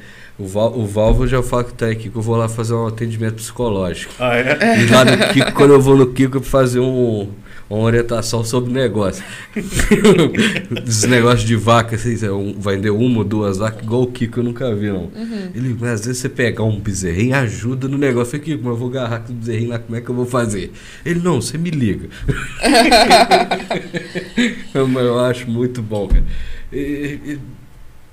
[0.41, 2.73] o, Val, o Valva eu já falo que tá aqui, que eu vou lá fazer
[2.73, 4.13] um atendimento psicológico.
[4.19, 4.83] ah, é?
[4.83, 7.27] E lá no Kiko, quando eu vou no Kiko, eu fazer um,
[7.69, 9.23] uma orientação sobre negócio.
[10.87, 14.07] Esses negócios de vaca, assim, é um- vai vender uma ou duas vacas, igual o
[14.11, 15.09] Kiko eu nunca vi, não.
[15.55, 18.35] Ele, mas às vezes você pegar um bezerrinho ajuda no negócio.
[18.35, 20.15] Eu falei, Kiko, mas eu vou agarrar com o bezerrinho lá, como é que eu
[20.15, 20.71] vou fazer?
[21.05, 22.09] Ele, não, você me liga.
[24.73, 26.23] mas eu acho muito bom, cara.
[26.71, 27.39] E- e-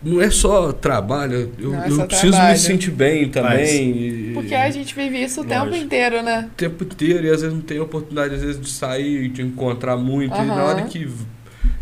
[0.03, 2.53] não é só trabalho, eu, é eu só preciso trabalho.
[2.53, 3.91] me sentir bem também.
[3.97, 6.49] e- Porque a gente vive isso o tempo inteiro, né?
[6.53, 9.43] o tempo inteiro e às vezes não tem oportunidade às vezes de sair e de
[9.43, 10.35] encontrar muito.
[10.37, 11.09] E na hora que,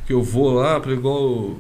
[0.07, 1.57] que eu vou lá, por igual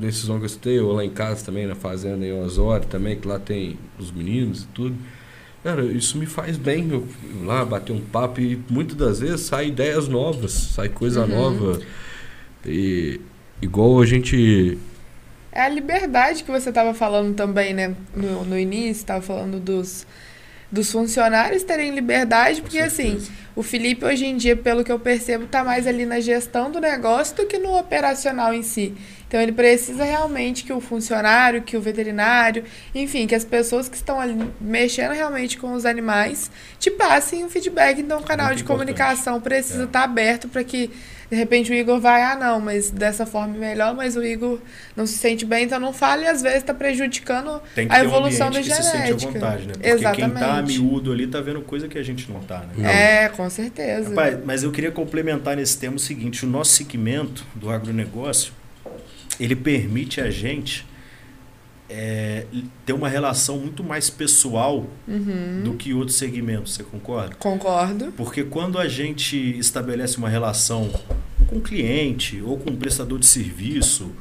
[0.00, 3.16] nesses longos que eu tenho, ou lá em casa também, na fazenda em Osório também,
[3.16, 4.96] que lá tem os meninos e tudo.
[5.62, 9.42] Cara, isso me faz bem eu ir lá bater um papo e muitas das vezes
[9.42, 11.28] sai ideias novas, sai coisa Uhum.
[11.28, 11.80] nova.
[12.64, 13.20] E
[13.60, 14.78] igual a gente.
[15.52, 17.94] É a liberdade que você estava falando também, né?
[18.14, 20.06] No, no início, estava falando dos,
[20.70, 23.20] dos funcionários terem liberdade, porque assim,
[23.56, 26.80] o Felipe hoje em dia, pelo que eu percebo, tá mais ali na gestão do
[26.80, 28.94] negócio do que no operacional em si.
[29.30, 33.94] Então ele precisa realmente que o funcionário, que o veterinário, enfim, que as pessoas que
[33.94, 36.50] estão ali mexendo realmente com os animais
[36.80, 38.00] te passem o feedback.
[38.00, 38.86] Então o canal Muito de importante.
[38.88, 39.84] comunicação precisa É.
[39.84, 40.90] estar aberto para que
[41.30, 44.58] de repente o Igor vai, ah não, mas dessa forma é melhor, mas o Igor
[44.96, 47.60] não se sente bem, então não fala e às vezes está prejudicando a
[47.98, 49.32] um evolução ambiente da que se sente à genética.
[49.34, 49.72] vontade, né?
[49.74, 50.32] Porque Exatamente.
[50.34, 53.24] quem tá miúdo ali tá vendo coisa que a gente não tá, né?
[53.24, 54.08] É, com certeza.
[54.08, 58.52] Rapaz, mas eu queria complementar nesse tema o seguinte: o nosso segmento do agronegócio
[59.38, 60.86] ele permite a gente
[61.88, 62.44] é,
[62.86, 65.62] ter uma relação muito mais pessoal Uhum.
[65.64, 67.34] do que outros segmentos, você concorda?
[67.36, 68.12] Concordo.
[68.16, 70.88] Porque quando a gente estabelece uma relação
[71.48, 74.12] com o cliente, ou com um prestador de serviço,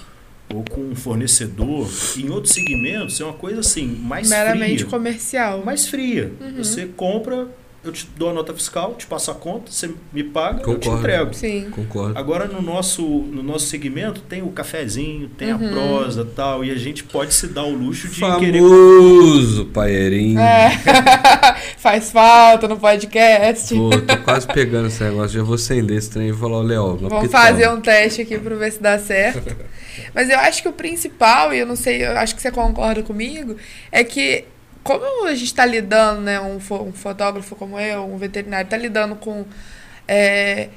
[0.51, 1.87] ou com um fornecedor,
[2.17, 4.85] em outros segmentos é uma coisa assim, mais Meramente fria.
[4.89, 5.63] comercial.
[5.63, 6.31] Mais fria.
[6.41, 6.57] Uhum.
[6.63, 7.47] Você compra,
[7.83, 10.85] eu te dou a nota fiscal, te passo a conta, você me paga, eu te
[10.87, 10.99] Concordo.
[10.99, 11.33] entrego.
[11.33, 11.69] Sim.
[11.71, 12.17] Concordo.
[12.17, 15.67] Agora no nosso, no nosso segmento tem o cafezinho, tem Uhum.
[15.67, 18.59] a prosa tal, e a gente pode se dar o luxo de querer.
[18.61, 20.39] Famoso paeirinho.
[20.39, 20.69] É.
[21.77, 23.73] Faz falta no podcast.
[23.73, 25.37] Pô, tô quase pegando esse negócio.
[25.39, 27.41] Já vou acender esse trem e falar, ô Léo, Vamos pitão.
[27.41, 29.55] fazer um teste aqui para ver se dá certo.
[30.13, 33.03] Mas eu acho que o principal, e eu não sei, eu acho que você concorda
[33.03, 33.55] comigo,
[33.91, 34.45] é que
[34.83, 39.15] como a gente está lidando, né, um, um fotógrafo como eu, um veterinário, está lidando
[39.15, 39.45] com
[40.07, 40.69] é,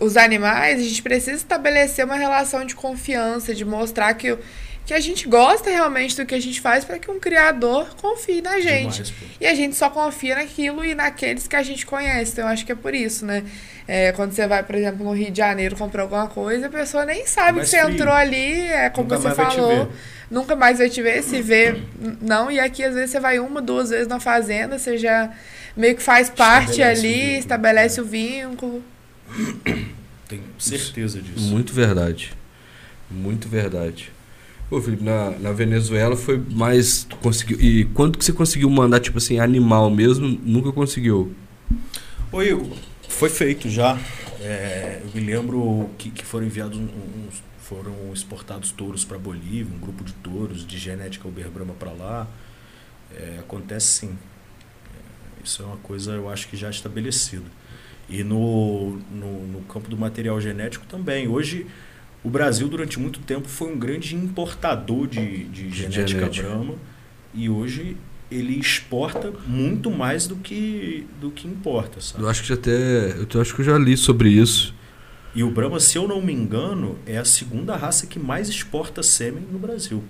[0.00, 4.36] os- animais, a gente precisa estabelecer uma relação de confiança, de mostrar que,
[4.84, 8.40] que a gente gosta realmente do que a gente faz para que um criador confie
[8.40, 9.02] na gente.
[9.02, 9.14] Demais.
[9.40, 12.32] E a gente só confia naquilo e naqueles que a gente conhece.
[12.32, 13.42] Então, eu acho que é por isso, né?
[13.88, 17.04] É, quando você vai, por exemplo, no Rio de Janeiro comprar alguma coisa, a pessoa
[17.04, 17.94] nem sabe Mais que você frio.
[17.94, 19.90] entrou ali, é como Nunca você falou.
[20.30, 21.80] Nunca mais vai te ver, se vê,
[22.20, 22.50] não.
[22.50, 25.32] E aqui, às vezes, você vai uma, duas vezes na fazenda, você já
[25.76, 27.38] meio que faz parte Estabelece o ali, vínculo.
[27.38, 28.82] estabelece o vínculo.
[30.28, 31.40] Tenho certeza disso.
[31.48, 32.32] Muito verdade.
[33.10, 34.10] Muito verdade.
[34.68, 37.06] Pô, Felipe, na, na Venezuela foi mais.
[37.22, 40.26] Conseguiu, e quando que você conseguiu mandar, tipo assim, animal mesmo?
[40.42, 41.32] Nunca conseguiu.
[42.32, 42.66] Ô Igor,
[43.08, 43.96] foi feito já.
[44.40, 49.74] É, eu me lembro que, que foram enviados um- uns, foram exportados touros para Bolívia,
[49.74, 52.26] um grupo de touros de genética Uber Brahma para lá.
[53.14, 54.10] É, acontece sim.
[54.10, 57.44] É, isso é uma coisa, eu acho que já estabelecida.
[58.08, 61.26] E no, no, no campo do material genético também.
[61.26, 61.66] Hoje,
[62.22, 66.48] o Brasil, durante muito tempo, foi um grande importador de, de genética genética.
[66.48, 66.74] Brahma.
[67.34, 67.96] E hoje
[68.30, 72.22] ele exporta muito mais do que, do que importa, sabe?
[72.22, 73.16] Eu acho que até.
[73.32, 74.72] Eu acho que eu já li sobre isso.
[75.36, 79.02] E o Brahma, se eu não me engano, é a segunda raça que mais exporta
[79.02, 80.02] sêmen no Brasil.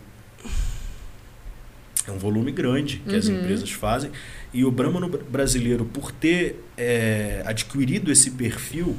[2.07, 3.41] É um volume grande que as Uhum.
[3.41, 4.13] empresas fazem.
[4.55, 8.97] E o Brahma brasileiro, por ter é, adquirido esse perfil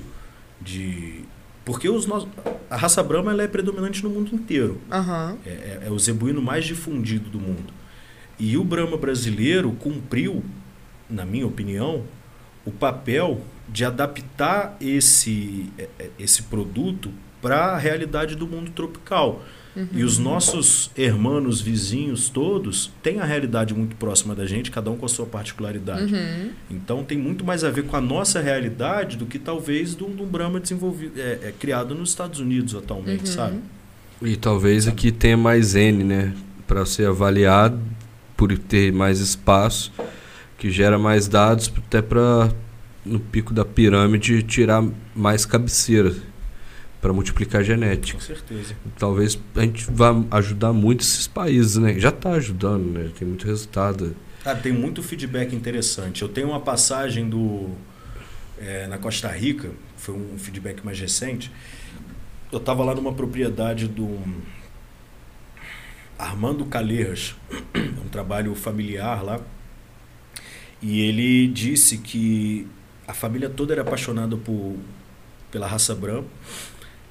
[0.61, 1.21] de.
[1.63, 2.28] Porque os nossos,
[2.69, 4.82] a raça Brahma ela é predominante no mundo inteiro.
[4.91, 5.38] Aham.
[5.45, 7.73] É, é- é o zebuíno mais difundido do mundo.
[8.38, 10.43] E o Brahma brasileiro cumpriu,
[11.09, 12.03] na minha opinião,
[12.65, 17.11] o papel de adaptar esse, é, é, esse produto
[17.41, 19.43] para a realidade do mundo tropical.
[19.93, 24.97] E os nossos hermanos vizinhos todos têm a realidade muito próxima da gente, cada um
[24.97, 26.15] com a sua particularidade.
[26.15, 26.49] Uhum.
[26.72, 30.15] Então tem muito mais a ver com a nossa realidade do que talvez de um,
[30.15, 33.36] de um Brahma desenvolvido, é, é, criado nos Estados Unidos atualmente, Uhum.
[33.36, 33.57] sabe?
[34.24, 36.34] E talvez aqui tenha mais N, né?
[36.65, 37.80] Pra ser avaliado,
[38.36, 39.91] por ter mais espaço,
[40.57, 42.49] que gera mais dados, até pra
[43.07, 44.83] no pico da pirâmide tirar
[45.15, 46.13] mais cabeceira
[47.01, 48.17] para multiplicar a genética.
[48.19, 48.75] Com certeza.
[48.97, 51.97] Talvez a gente vá ajudar muito esses países, né?
[51.99, 53.09] Já está ajudando, né?
[53.17, 54.15] Tem muito resultado.
[54.43, 56.21] Ah, tem muito feedback interessante.
[56.21, 57.69] Eu tenho uma passagem do
[58.59, 61.51] é, na Costa Rica, foi um feedback mais recente.
[62.51, 64.19] Eu estava lá numa propriedade do
[66.17, 67.35] Armando Calheiras,
[67.75, 69.39] um trabalho familiar lá,
[70.81, 72.67] e ele disse que
[73.07, 74.75] a família toda era apaixonada por,
[75.51, 76.27] pela raça Brahma.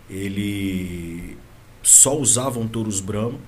[0.08, 1.36] Ele
[1.82, 3.38] só usavam touros Brahma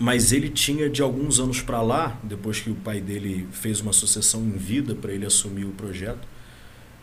[0.00, 3.92] mas ele tinha de alguns anos para lá, depois que o pai dele fez uma
[3.92, 6.26] sucessão em vida para ele assumir o projeto,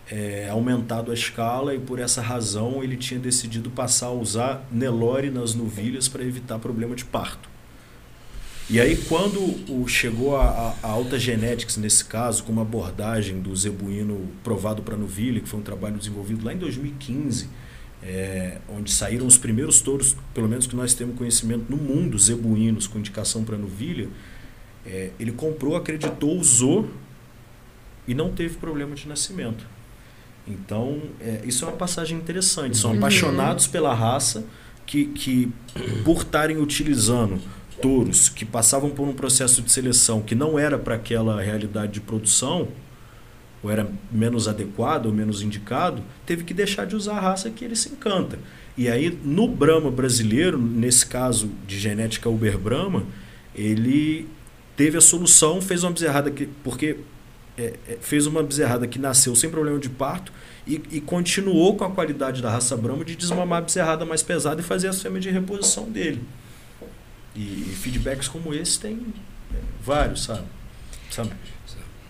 [0.10, 5.30] é, aumentado a escala e por essa razão ele tinha decidido passar a usar Nelore
[5.30, 7.48] nas novilhas para evitar problema de parto.
[8.70, 9.40] E aí, quando
[9.72, 14.98] o, chegou a, a, Alta Genetics, nesse caso, com uma abordagem do zebuíno provado para
[14.98, 17.48] novilha, que foi um trabalho desenvolvido lá em 2015,
[18.04, 22.88] é, onde saíram os primeiros touros, pelo menos que nós temos conhecimento no mundo, zebuínos
[22.88, 24.10] com indicação para novilha,
[24.86, 26.90] é, ele comprou, acreditou, usou
[28.06, 29.66] e não teve problema de nascimento.
[30.46, 32.78] Então, é, isso é uma passagem interessante.
[32.78, 32.98] São uhum.
[32.98, 34.46] apaixonados pela raça
[34.86, 35.52] que, que
[36.04, 37.40] por estarem utilizando
[37.82, 42.02] touros que passavam por um processo de seleção que não era para aquela realidade de
[42.02, 42.68] produção,
[43.64, 47.66] ou era menos adequado ou menos indicado, teve que deixar de usar a raça que
[47.66, 48.40] ele se encanta.
[48.78, 53.04] E aí, no Brahma brasileiro, nesse caso de genética Uber Brahma,
[53.56, 54.28] ele
[54.76, 56.48] teve a solução, fez uma bezerrada que.
[56.64, 56.98] Porque
[57.58, 60.32] é, é, fez uma bezerrada que nasceu sem problema de parto
[60.68, 64.62] e, e, continuou com a qualidade da raça Brahma de desmamar a bezerrada mais pesada
[64.62, 66.22] e fazer a fêmea de reposição dele.
[67.38, 69.14] E, feedbacks como esse tem
[69.54, 70.48] é, vários, sabe?
[71.12, 71.32] sabe?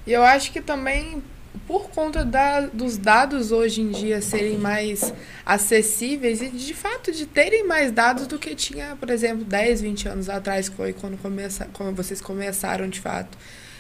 [0.05, 1.21] E eu acho que também
[1.67, 5.13] por conta da, dos dados hoje em dia serem mais
[5.45, 10.07] acessíveis e de fato de terem mais dados do que tinha, por exemplo, 10, 20
[10.07, 13.37] anos atrás, foi quando, começa, quando vocês começaram de fato.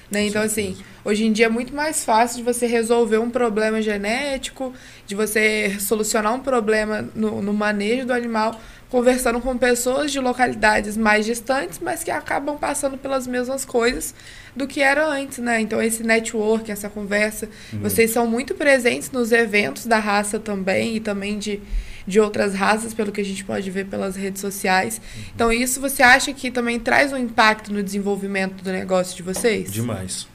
[0.09, 0.25] Né?
[0.25, 4.73] Então, assim, hoje em dia é muito mais fácil de você resolver um problema genético,
[5.05, 10.95] de você solucionar um problema no, no manejo do animal conversando com pessoas de localidades
[10.95, 14.13] mais distantes, mas que acabam passando pelas mesmas coisas
[14.55, 15.59] do que era antes, né?
[15.59, 17.79] Então esse network, essa conversa, uhum.
[17.79, 21.59] vocês são muito presentes nos eventos da raça também e também de,
[22.07, 24.99] de outras raças, pelo que a gente pode ver pelas redes sociais.
[24.99, 25.23] Uhum.
[25.35, 29.71] Então isso você acha que também traz um impacto no desenvolvimento do negócio de vocês?
[29.71, 30.27] Demais.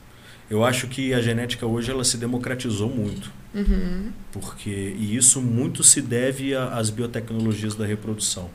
[0.50, 3.32] Eu acho que a genética hoje ela se democratizou muito.
[3.54, 4.10] Uhum.
[4.32, 8.50] Porque, e isso muito se deve às biotecnologias da reprodução.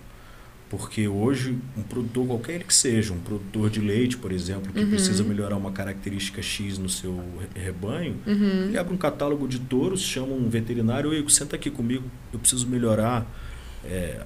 [0.70, 4.90] Porque hoje, um produtor, qualquer que seja, um produtor de leite, por exemplo, que uhum.
[4.90, 7.24] precisa melhorar uma característica X no seu
[7.56, 8.66] rebanho, uhum.
[8.68, 12.68] ele abre um catálogo de touros, chama um veterinário, Oi, senta aqui comigo, eu preciso
[12.68, 13.26] melhorar
[13.86, 14.26] é,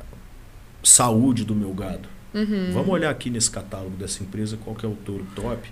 [0.83, 2.09] saúde do meu gado.
[2.33, 2.71] Uhum.
[2.71, 5.69] Vamos olhar aqui nesse catálogo dessa empresa qual que é o touro top.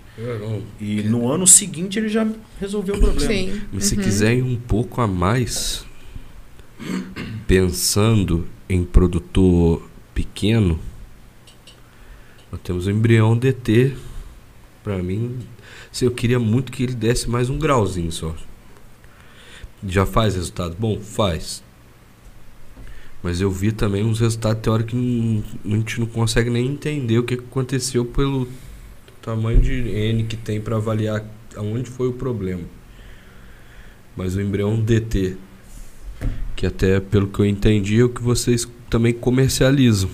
[0.78, 2.26] E no ano seguinte ele já
[2.60, 3.32] resolveu o problema.
[3.32, 3.62] Sim.
[3.72, 4.02] Mas se uhum.
[4.02, 5.86] quiser ir um pouco a mais,
[7.46, 10.78] pensando em produtor pequeno,
[12.52, 13.96] nós temos o embrião DT.
[14.84, 15.38] Para mim,
[15.92, 18.34] se eu queria muito que ele desse mais um grauzinho só.
[19.86, 20.76] Já faz resultado?
[20.78, 21.62] Bom, faz.
[23.22, 27.18] Mas eu vi também uns resultados teóricos que não, a gente não consegue nem entender
[27.18, 28.48] o que aconteceu pelo
[29.20, 31.22] tamanho de N que tem para avaliar
[31.56, 32.62] aonde foi o problema.
[34.16, 35.36] Mas o embrião DT,
[36.56, 40.10] que até pelo que eu entendi é o que vocês também comercializam.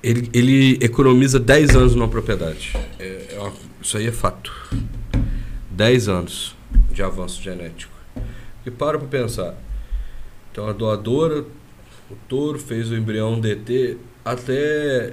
[0.00, 2.72] Ele, ele economiza 10 anos numa propriedade.
[3.00, 4.52] É, é uma, isso aí é fato.
[5.72, 6.56] 10 anos
[6.92, 7.92] de avanço genético.
[8.64, 9.56] E para para pensar
[10.58, 11.44] então a doadora,
[12.10, 15.12] o touro fez o embrião DT até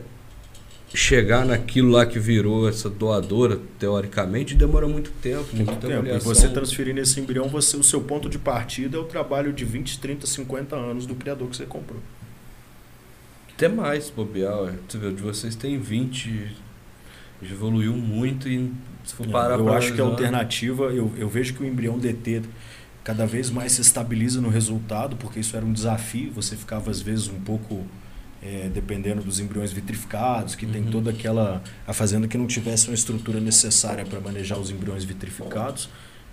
[0.91, 5.45] chegar naquilo lá que virou essa doadora, teoricamente, demora muito tempo.
[5.53, 6.07] Muito tempo.
[6.07, 9.63] E você transferindo esse embrião, você, o seu ponto de partida é o trabalho de
[9.63, 11.99] 20, 30, 50 anos do criador que você comprou.
[13.53, 14.73] Até mais, bobear.
[14.89, 16.55] Você vê, de vocês tem 20,
[17.43, 18.71] evoluiu muito e
[19.03, 22.41] se for parar Eu acho que a alternativa, eu, eu vejo que o embrião DT
[23.05, 26.99] cada vez mais se estabiliza no resultado, porque isso era um desafio, você ficava às
[26.99, 27.85] vezes um pouco
[28.41, 30.71] é, dependendo dos embriões vitrificados, que uhum.
[30.71, 35.03] tem toda aquela a fazenda que não tivesse uma estrutura necessária para manejar os embriões
[35.03, 35.87] vitrificados,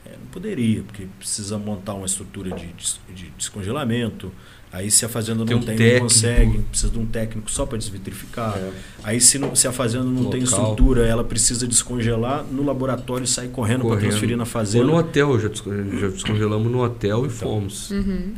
[0.06, 4.32] é, não poderia, porque precisa montar uma estrutura de, de, de descongelamento,
[4.72, 6.00] Aí se a fazenda tem não um tem, técnico.
[6.00, 8.56] não consegue, precisa de um técnico só para desvitrificar.
[8.56, 8.70] É.
[9.04, 10.30] Aí se, não, se a fazenda não Local.
[10.30, 14.00] tem estrutura, ela precisa descongelar, no laboratório sai correndo, correndo.
[14.00, 14.86] para transferir na fazenda.
[14.86, 17.30] Ou no hotel, já, já descongelamos no hotel e então.
[17.36, 17.90] fomos.
[17.90, 18.34] Uhum.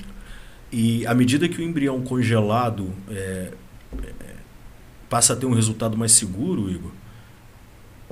[0.73, 3.53] E à medida que o embrião congelado é,
[4.03, 4.13] é,
[5.09, 6.91] passa a ter um resultado mais seguro, Igor,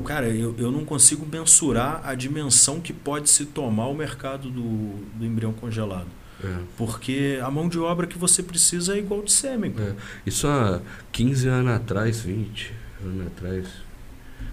[0.05, 4.95] cara, eu, eu não consigo mensurar a dimensão que pode se tomar o mercado do,
[5.17, 6.07] do embrião congelado.
[6.45, 6.57] É.
[6.77, 9.75] Porque a mão de obra que você precisa é igual de sêmen.
[9.79, 9.93] É.
[10.27, 10.81] Isso há
[11.13, 12.73] 15 anos atrás, 20
[13.05, 13.67] anos atrás,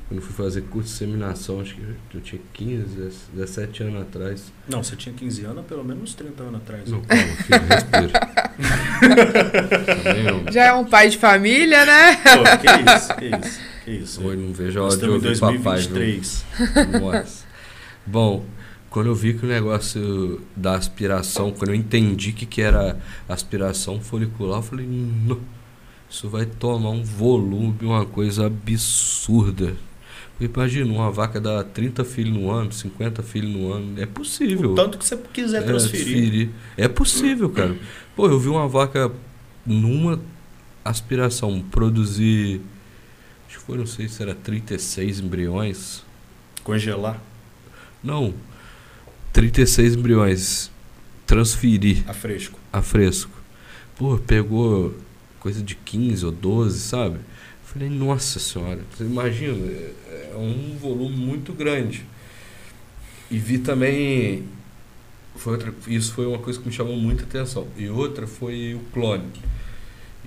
[0.09, 4.51] quando fui fazer curso de seminação, acho que eu tinha 15, 17 anos atrás.
[4.67, 6.89] Não, você tinha 15 anos, pelo menos 30 anos atrás.
[6.89, 8.11] Não, calma, filho, respira.
[10.51, 12.15] Já é um pai de família, né?
[12.15, 14.27] Pô, que isso, que isso, que isso.
[14.27, 16.45] Oi, não vejo a hora de ouvir 2023.
[16.57, 16.85] papai.
[16.99, 17.45] Nossa.
[18.05, 18.43] Bom,
[18.89, 24.01] quando eu vi que o negócio da aspiração, quando eu entendi que, que era aspiração
[24.01, 25.39] folicular, eu falei, não.
[26.09, 29.75] isso vai tomar um volume, uma coisa absurda.
[30.39, 34.01] Imagina, uma vaca dá 30 filhos no ano, 50 filhos no ano.
[34.01, 34.71] É possível.
[34.71, 36.01] O tanto que você quiser transferir.
[36.01, 36.49] É, transferir.
[36.77, 37.77] é possível, cara.
[38.15, 39.11] Pô, eu vi uma vaca
[39.65, 40.19] numa
[40.83, 42.61] aspiração produzir.
[43.47, 46.03] Acho que foi, não sei se era 36 embriões.
[46.63, 47.21] Congelar?
[48.01, 48.33] Não.
[49.33, 50.71] 36 embriões.
[51.25, 52.03] Transferir.
[52.07, 52.59] A fresco.
[52.73, 53.31] A fresco.
[53.95, 54.95] Pô, pegou
[55.39, 57.19] coisa de 15 ou 12, sabe?
[57.63, 62.03] Falei, nossa senhora, você imagina, é um volume muito grande.
[63.29, 64.45] E vi também.
[65.35, 67.67] Foi outra, isso foi uma coisa que me chamou muita atenção.
[67.77, 69.29] E outra foi o clone.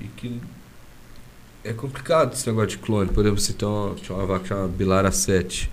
[0.00, 0.40] E que
[1.64, 3.10] é complicado esse negócio de clone.
[3.10, 5.68] Por exemplo, você tem uma, tinha uma vaca chamada Bilara 7.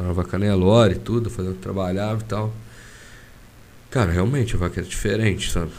[0.00, 2.52] Uma vaca Nelore e tudo, fazendo trabalhava e tal.
[3.90, 5.70] Cara, realmente a vaca era diferente, sabe?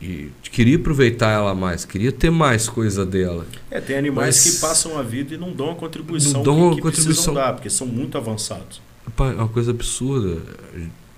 [0.00, 3.46] E queria aproveitar ela mais, queria ter mais coisa dela.
[3.70, 6.70] É, tem animais Mas que passam a vida e não dão a contribuição não dão
[6.70, 7.04] que, que contribuição.
[7.04, 8.82] precisam dar, porque são muito avançados.
[9.18, 10.42] É uma coisa absurda.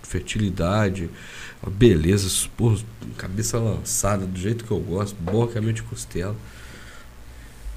[0.02, 1.10] Fertilidade,
[1.62, 2.78] a beleza, porra,
[3.16, 6.36] cabeça lançada, do jeito que eu gosto, boa caminho de costela.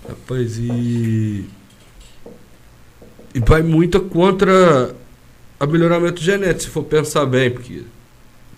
[0.07, 1.45] Rapaz, e.
[3.33, 4.95] E vai muito contra
[5.59, 7.83] a melhoramento genético, se for pensar bem, porque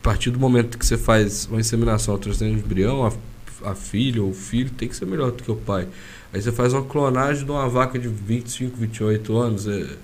[0.03, 4.33] partir do momento que você faz uma inseminação trazendo embrião, a, a filha ou o
[4.33, 5.87] filho tem que ser melhor do que o pai.
[6.33, 9.65] Aí você faz uma clonagem de uma vaca de 25, 28 anos.
[9.65, 9.95] É,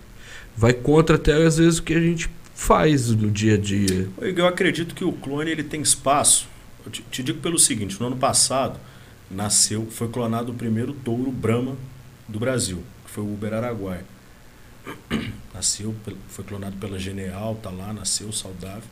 [0.55, 4.07] vai contra até às vezes o que a gente faz no dia a dia.
[4.21, 6.47] Eu acredito que o clone ele tem espaço.
[6.85, 8.79] Eu te, te digo pelo seguinte, no ano passado
[9.29, 11.75] nasceu, foi clonado o primeiro touro Brahma
[12.27, 14.05] do Brasil, que foi o Uber Araguaia.
[15.53, 15.95] Nasceu,
[16.29, 18.89] foi clonado pela Geneal, tá lá, nasceu saudável.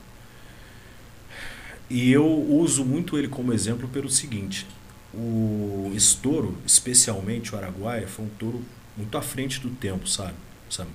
[1.89, 4.67] E eu uso muito ele como exemplo pelo seguinte:
[5.13, 8.63] o estouro, especialmente o Araguaia, foi um touro
[8.97, 10.33] muito à frente do tempo, sabe?
[10.69, 10.89] sabe?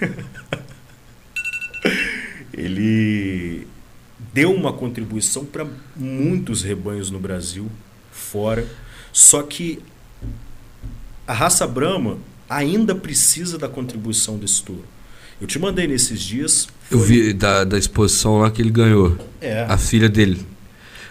[2.52, 3.66] ele
[4.32, 5.66] deu uma contribuição para
[5.96, 7.70] muitos rebanhos no Brasil,
[8.12, 8.66] fora.
[9.12, 9.82] Só que
[11.26, 12.18] a raça Brahma
[12.48, 14.84] ainda precisa da contribuição desse touro.
[15.40, 16.68] Eu te mandei nesses dias.
[16.88, 16.96] Foi...
[16.96, 19.16] Eu vi da, da exposição lá que ele ganhou.
[19.40, 19.64] É.
[19.64, 20.46] A filha dele.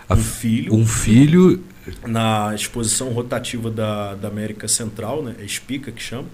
[0.09, 0.73] A um filho.
[0.73, 1.63] Um filho.
[2.07, 5.35] Na exposição rotativa da, da América Central, né?
[5.39, 6.27] É Espica que chama.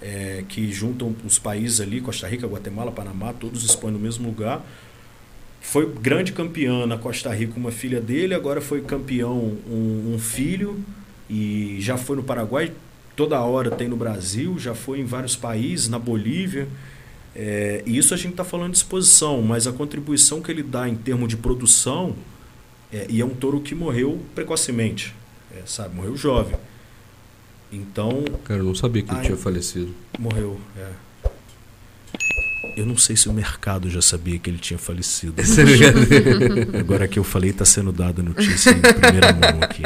[0.00, 4.64] É, que juntam os países ali, Costa Rica, Guatemala, Panamá, todos expõem no mesmo lugar.
[5.60, 10.82] Foi grande campeã na Costa Rica uma filha dele, agora foi campeão um, um filho
[11.28, 12.72] e já foi no Paraguai,
[13.18, 16.68] toda hora tem no Brasil, já foi em vários países, na Bolívia.
[17.34, 20.88] É, e isso a gente está falando de exposição, mas a contribuição que ele dá
[20.88, 22.14] em termos de produção,
[22.92, 25.12] é, e é um touro que morreu precocemente,
[25.52, 25.96] é, sabe?
[25.96, 26.56] Morreu jovem.
[27.72, 28.24] Então.
[28.44, 29.92] Cara, eu não sabia que ele tinha falecido.
[30.16, 30.92] Morreu, é.
[32.76, 35.34] Eu não sei se o mercado já sabia que ele tinha falecido.
[35.40, 39.82] É Agora que eu falei, está sendo dada notícia em primeira mão aqui.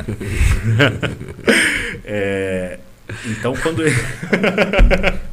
[2.05, 2.78] é,
[3.26, 3.94] então, quando ele.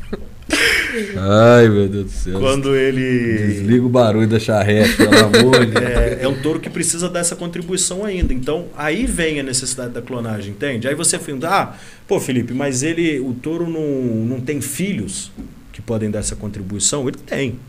[1.17, 2.39] Ai, meu Deus do céu.
[2.39, 3.37] Quando ele.
[3.47, 7.35] Desliga o barulho da charrete, pelo amor de é, é um touro que precisa dessa
[7.35, 8.33] contribuição ainda.
[8.33, 10.87] Então, aí vem a necessidade da clonagem, entende?
[10.87, 11.75] Aí você finda, ah,
[12.07, 15.31] pô, Felipe, mas ele, o touro não, não tem filhos
[15.71, 17.07] que podem dar essa contribuição?
[17.07, 17.59] Ele tem.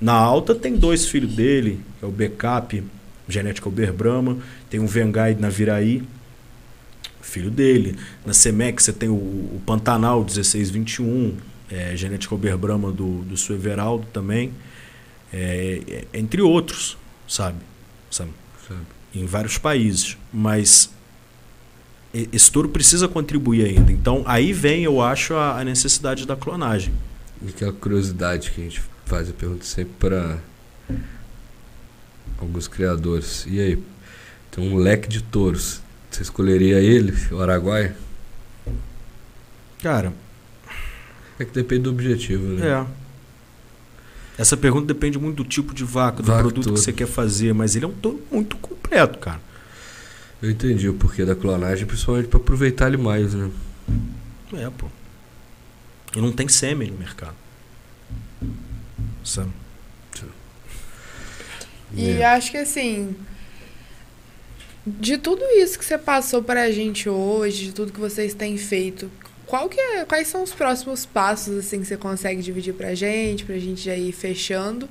[0.00, 2.82] Na alta tem dois filhos dele, que é o backup,
[3.28, 4.38] genética Uber Brahma,
[4.70, 6.02] tem um Vengai na Viraí,
[7.28, 7.96] filho dele.
[8.24, 11.36] Na Semex você tem o, o Pantanal 1621,
[11.70, 14.52] é, genética Oberbrahma do, do seu Everaldo também,
[15.32, 17.58] é, é, entre outros, sabe?
[18.10, 18.30] sabe?
[18.66, 18.80] sabe?
[19.14, 20.16] Em vários países.
[20.32, 20.90] Mas
[22.12, 23.92] esse touro precisa contribuir ainda.
[23.92, 26.92] Então aí vem, eu acho, a, a necessidade da clonagem.
[27.42, 30.38] E aquela curiosidade que a gente faz, eu pergunto sempre para
[32.38, 33.46] alguns criadores.
[33.48, 33.82] E aí?
[34.50, 35.80] Tem um leque de touros.
[36.10, 37.96] Você escolheria ele, o Araguaia?
[39.82, 40.12] Cara,
[41.38, 42.66] é que depende do objetivo, né?
[42.68, 42.86] É.
[44.40, 46.74] Essa pergunta depende muito do tipo de vaca, do vaca produto todo.
[46.74, 49.40] que você quer fazer, mas ele é um touro muito completo, cara.
[50.40, 53.50] Eu entendi o porquê da clonagem, principalmente para aproveitar ele mais, né?
[54.54, 54.86] É, pô.
[56.16, 57.34] E não tem sêmen no mercado.
[59.24, 59.50] Sabe?
[61.94, 62.24] E é.
[62.24, 63.16] acho que assim,
[65.00, 69.10] de tudo isso que você passou pra gente hoje, de tudo que vocês têm feito,
[69.46, 73.44] qual que é, quais são os próximos passos assim que você consegue dividir pra gente,
[73.44, 74.88] pra gente já ir fechando?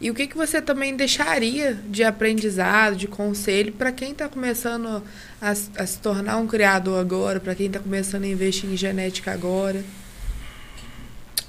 [0.00, 5.02] E o que, que você também deixaria de aprendizado, de conselho para quem está começando
[5.40, 9.30] a, a, se tornar um criador agora, para quem está começando a investir em genética
[9.30, 9.84] agora?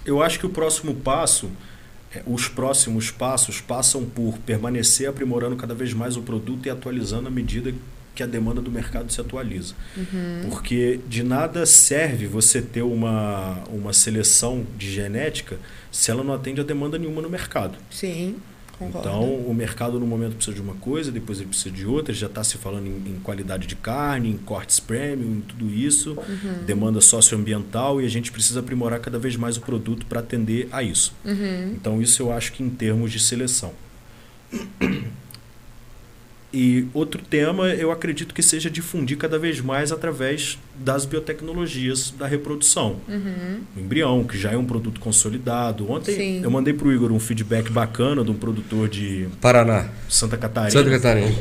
[0.05, 1.49] Eu acho que o próximo passo,
[2.25, 7.31] os próximos passos passam por permanecer aprimorando cada vez mais o produto e atualizando à
[7.31, 7.73] medida
[8.13, 9.73] que a demanda do mercado se atualiza.
[9.95, 10.49] Uhum.
[10.49, 15.57] Porque de nada serve você ter uma, uma seleção de genética
[15.91, 17.77] se ela não atende a demanda nenhuma no mercado.
[17.89, 18.35] Sim.
[18.81, 19.07] Concordo.
[19.07, 22.11] Então, o mercado no momento precisa de uma coisa, depois ele precisa de outra.
[22.11, 26.17] Já está se falando em, em, qualidade de carne, em cortes premium, em tudo isso,
[26.17, 26.63] uhum.
[26.65, 30.81] demanda socioambiental e a gente precisa aprimorar cada vez mais o produto para atender a
[30.81, 31.13] isso.
[31.23, 31.73] Uhum.
[31.75, 33.71] Então, isso eu acho que em termos de seleção.
[36.53, 42.27] E outro tema, eu acredito que seja difundir cada vez mais através das biotecnologias da
[42.27, 42.97] reprodução.
[43.07, 43.61] Uhum.
[43.77, 45.89] O embrião, que já é um produto consolidado.
[45.89, 46.41] Ontem Sim.
[46.43, 50.71] eu mandei para o Igor um feedback bacana de um produtor de Paraná, Santa Catarina.
[50.71, 51.35] Santa Catarina.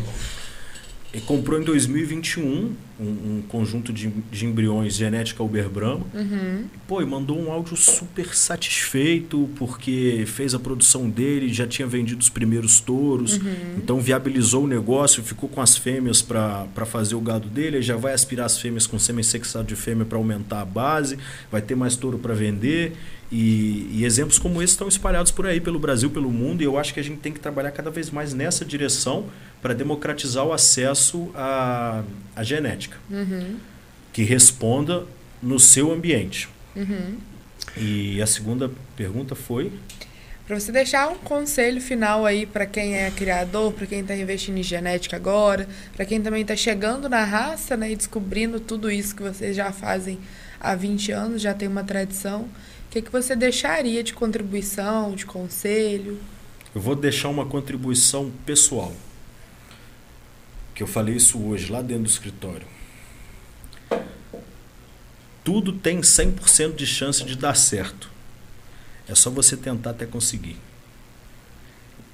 [1.12, 6.06] E comprou em 2021 um, um conjunto de, de, embriões genética Uber Brahma.
[6.14, 6.66] Uhum.
[6.72, 11.88] E, pô, e mandou um áudio super satisfeito porque fez a produção dele, já tinha
[11.88, 13.54] vendido os primeiros touros, uhum.
[13.78, 18.12] então viabilizou o negócio, ficou com as fêmeas para fazer o gado dele, já vai
[18.12, 21.18] aspirar as fêmeas com sêmen sexado de fêmea para aumentar a base,
[21.50, 22.92] vai ter mais touro para vender.
[23.32, 26.76] E, e, exemplos como esse estão espalhados por aí, pelo Brasil, pelo mundo, e eu
[26.76, 29.26] acho que a gente tem que trabalhar cada vez mais nessa direção
[29.60, 32.02] para democratizar o acesso à,
[32.34, 33.56] à genética, uhum.
[34.12, 35.06] que responda
[35.42, 36.48] no seu ambiente.
[36.74, 37.18] Uhum.
[37.76, 39.72] E a segunda pergunta foi?
[40.46, 44.58] Para você deixar um conselho final aí para quem é criador, para quem está investindo
[44.58, 49.14] em genética agora, para quem também está chegando na raça né, e descobrindo tudo isso
[49.14, 50.18] que vocês já fazem
[50.58, 52.42] há 20 anos, já tem uma tradição.
[52.42, 56.18] O que, que você deixaria de contribuição, de conselho?
[56.74, 58.92] Eu vou deixar uma contribuição pessoal.
[60.80, 62.66] Que eu falei isso hoje lá dentro do escritório.
[65.44, 68.10] Tudo tem 100% de chance de dar certo.
[69.06, 70.56] É só você tentar até conseguir.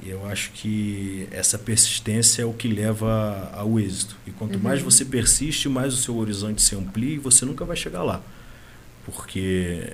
[0.03, 4.17] E eu acho que essa persistência é o que leva ao êxito.
[4.27, 4.63] E quanto uhum.
[4.63, 8.21] mais você persiste, mais o seu horizonte se amplia e você nunca vai chegar lá.
[9.05, 9.93] Porque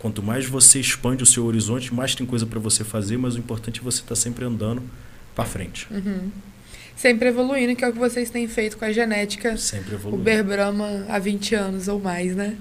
[0.00, 3.38] Quanto mais você expande o seu horizonte, mais tem coisa para você fazer, mas o
[3.38, 4.82] importante é você estar tá sempre andando
[5.32, 5.86] para frente.
[5.92, 6.30] Uhum.
[6.96, 9.56] Sempre evoluindo, que é o que vocês têm feito com a genética.
[9.56, 10.30] Sempre evoluindo.
[10.30, 12.56] O Brahma há 20 anos ou mais, né?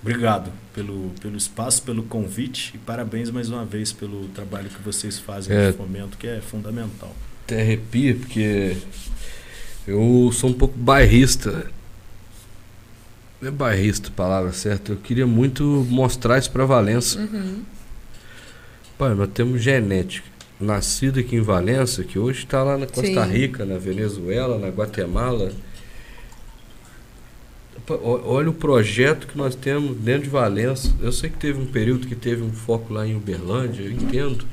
[0.00, 5.18] Obrigado pelo, pelo espaço, pelo convite e parabéns mais uma vez pelo trabalho que vocês
[5.18, 7.14] fazem é, nesse momento, que é fundamental.
[7.44, 8.76] Até arrepia, porque
[9.86, 11.68] eu sou um pouco bairrista
[13.42, 14.92] é bairrista, palavra certa.
[14.92, 17.20] Eu queria muito mostrar isso para Valença.
[17.20, 17.62] Uhum.
[18.96, 20.26] Pai, nós temos genética.
[20.60, 23.32] Nascido aqui em Valença, que hoje está lá na Costa Sim.
[23.32, 25.52] Rica, na Venezuela, na Guatemala.
[27.88, 30.94] Olha o projeto que nós temos dentro de Valença.
[31.00, 34.44] Eu sei que teve um período que teve um foco lá em Uberlândia, eu entendo.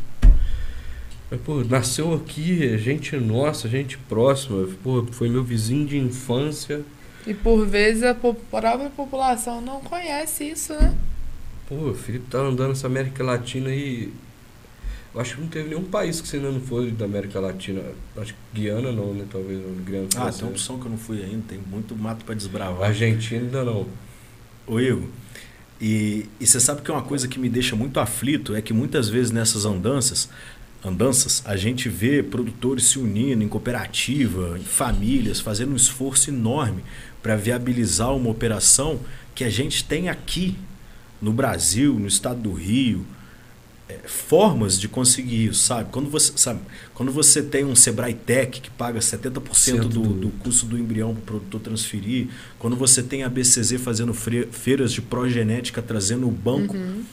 [1.29, 4.67] Mas, pô, nasceu aqui, gente nossa, gente próxima.
[4.83, 6.83] Pô, foi meu vizinho de infância
[7.27, 10.95] e por vezes a própria população não conhece isso, né?
[11.67, 14.13] Pô, o Felipe tá andando nessa América Latina e.
[15.15, 17.81] Eu acho que não teve nenhum país que você ainda não foi da América Latina.
[18.17, 19.25] Acho que Guiana não, né?
[19.31, 22.89] Talvez Guiana Ah, tem opção que eu não fui ainda, tem muito mato para desbravar.
[22.89, 23.87] Argentina ainda não.
[24.67, 25.07] Ô Igor,
[25.79, 29.07] e, e você sabe que uma coisa que me deixa muito aflito é que muitas
[29.07, 30.29] vezes nessas andanças,
[30.83, 36.83] andanças, a gente vê produtores se unindo em cooperativa, em famílias, fazendo um esforço enorme
[37.23, 38.99] para viabilizar uma operação
[39.33, 40.57] que a gente tem aqui
[41.21, 43.05] no Brasil, no estado do Rio,
[44.05, 45.89] formas de conseguir isso, sabe?
[45.91, 46.59] Quando você, sabe?
[46.93, 51.21] Quando você tem um Sebrae Tech que paga 70% do, do custo do embrião para
[51.21, 52.27] o produtor transferir,
[52.57, 57.03] quando você tem a BCZ fazendo feiras de progenética, trazendo o banco, uhum.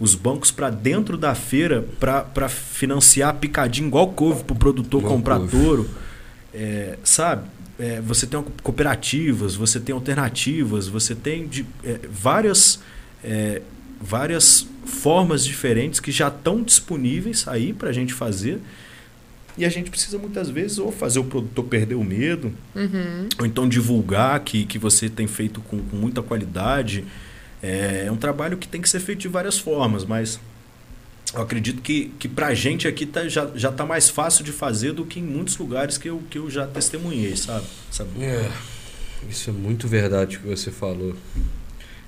[0.00, 5.14] os bancos para dentro da feira para financiar picadinho igual couve para o produtor igual
[5.14, 5.50] comprar couve.
[5.50, 5.90] touro,
[6.54, 7.46] é, sabe?
[7.82, 12.80] é, você tem cooperativas, você tem alternativas, você tem de, é, várias,
[13.24, 13.60] é,
[14.02, 18.60] várias formas diferentes que já estão disponíveis aí para a gente fazer.
[19.56, 23.28] E a gente precisa muitas vezes ou fazer o produtor perder o medo, uhum.
[23.38, 27.04] ou então divulgar que, que você tem feito com, com muita qualidade.
[27.62, 30.40] É, é um trabalho que tem que ser feito de várias formas, mas
[31.34, 34.52] eu acredito que, que para a gente aqui tá, já, já tá mais fácil de
[34.52, 37.66] fazer do que em muitos lugares que eu, que eu já testemunhei, sabe?
[37.90, 38.10] sabe?
[38.22, 38.50] É,
[39.28, 41.14] isso é muito verdade que você falou.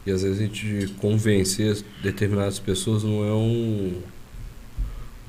[0.06, 4.02] E às vezes a gente convencer determinadas pessoas não é um,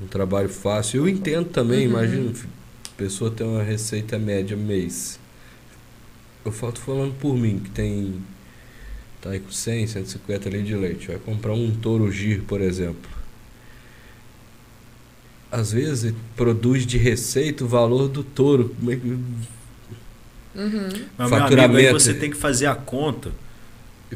[0.02, 0.98] um trabalho fácil.
[0.98, 1.92] Eu entendo também, uhum.
[1.92, 5.18] imagina, a pessoa tem uma receita média mês.
[6.44, 8.14] Eu falo falando por mim, que tem
[9.22, 11.08] tá aí com 100, 150 litros de leite.
[11.08, 13.10] Vai comprar um touro gir, por exemplo.
[15.50, 18.74] Às vezes produz de receita o valor do touro.
[18.78, 19.06] Como é que...
[19.06, 20.88] Uhum.
[21.16, 21.62] Mas, Faturamento.
[21.62, 23.32] Amigo, aí você tem que fazer a conta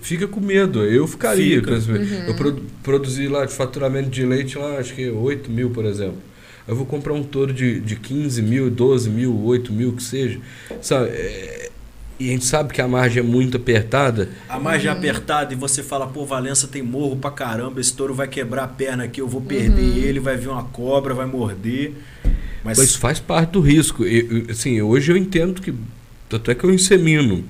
[0.01, 0.85] fica com medo.
[0.85, 1.61] Eu ficaria.
[1.61, 1.73] Fica.
[1.73, 2.27] Uhum.
[2.27, 6.19] Eu produ produzi lá de faturamento de leite lá, acho que 8 mil, por exemplo.
[6.69, 10.39] Eu vou comprar um touro de, de 15 mil, 12 mil, 8 mil, que seja.
[10.81, 11.09] Sabe?
[11.09, 11.71] É,
[12.21, 14.29] e a gente sabe que a margem é muito apertada.
[14.47, 18.13] A margem é apertada e você fala, pô, Valença tem morro pra caramba, esse touro
[18.13, 19.97] vai quebrar a perna aqui, eu vou perder uhum.
[19.97, 21.95] ele, vai vir uma cobra, vai morder.
[22.63, 22.79] Mas...
[22.79, 24.05] Mas faz parte do risco.
[24.05, 25.75] Eu, assim, hoje eu entendo que.
[26.29, 27.43] Tanto é que eu insemino.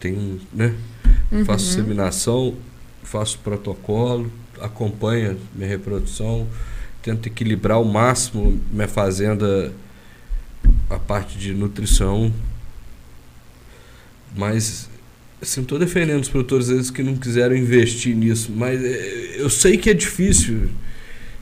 [0.00, 0.74] Tem, né?
[1.30, 1.44] Uhum.
[1.44, 2.56] Faço seminação,
[3.02, 6.46] faço protocolo, acompanho minha reprodução,
[7.02, 9.72] tento equilibrar ao máximo minha fazenda,
[10.88, 12.32] a parte de nutrição.
[14.36, 14.88] Mas
[15.40, 19.76] assim, estou defendendo os produtores vezes que não quiseram investir nisso, mas é, eu sei
[19.76, 20.68] que é difícil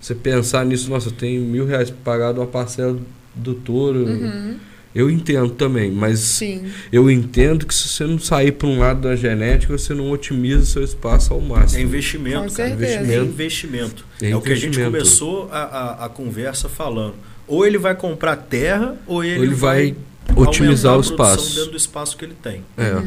[0.01, 2.99] você pensar nisso, nossa, eu tenho mil reais pagado uma parcela
[3.35, 4.05] do touro.
[4.07, 4.57] Uhum.
[4.99, 6.73] Eu entendo também, mas Sim.
[6.91, 10.67] eu entendo que se você não sair para um lado da genética, você não otimiza
[10.67, 11.79] seu espaço ao máximo.
[11.79, 12.71] É investimento, cara.
[12.71, 13.13] Investimento.
[13.13, 14.07] É investimento.
[14.21, 17.15] É, é o que a gente começou a, a, a, conversa falando.
[17.47, 19.95] Ou ele vai comprar terra, ou ele, ou ele vai,
[20.27, 21.55] vai otimizar o espaço.
[21.55, 22.65] dentro do espaço que ele tem.
[22.77, 23.07] É, uhum.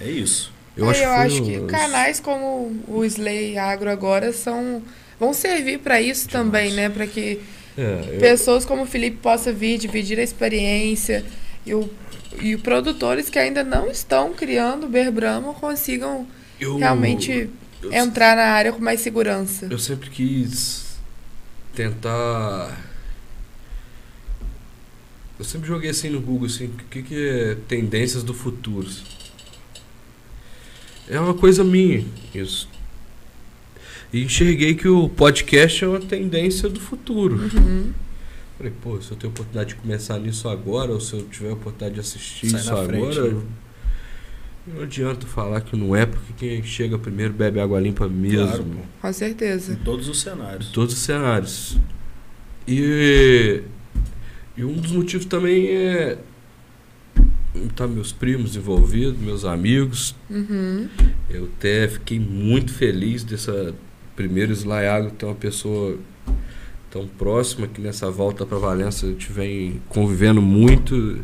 [0.00, 0.52] é isso.
[0.76, 4.80] Eu, é, acho, eu acho que canais como o Slay Agro agora são
[5.18, 6.46] vão servir para isso Demais.
[6.46, 6.88] também, né?
[6.88, 7.40] Para que
[7.76, 8.18] é, eu...
[8.18, 11.24] Pessoas como o Felipe possa vir, dividir a experiência
[11.64, 11.90] e, o,
[12.40, 16.26] e produtores que ainda não estão criando Ber Brahma consigam
[16.58, 17.50] eu, realmente
[17.82, 19.66] eu, entrar na área com mais segurança.
[19.70, 20.98] Eu sempre quis
[21.74, 22.84] tentar.
[25.38, 28.88] Eu sempre joguei assim no Google assim, o que, que é tendências do futuro?
[31.08, 32.04] É uma coisa minha
[32.34, 32.68] isso.
[34.16, 37.36] E enxerguei que o podcast é uma tendência do futuro.
[37.36, 37.92] Uhum.
[38.56, 41.96] Falei, pô, se eu tenho oportunidade de começar nisso agora, ou se eu tiver oportunidade
[41.96, 43.42] de assistir Sai isso agora, né?
[44.66, 48.46] não adianta falar que não é, porque quem chega primeiro bebe água limpa mesmo.
[48.46, 49.74] Claro, Com certeza.
[49.74, 50.70] Em todos os cenários.
[50.70, 51.78] Em todos os cenários.
[52.66, 53.62] E,
[54.56, 56.18] e um dos motivos também é
[57.74, 60.14] tá meus primos envolvidos, meus amigos.
[60.30, 60.88] Uhum.
[61.28, 63.74] Eu até fiquei muito feliz dessa
[64.16, 65.98] primeiro Slaiago ter uma pessoa
[66.90, 71.22] tão próxima que nessa volta para Valença eu vem convivendo muito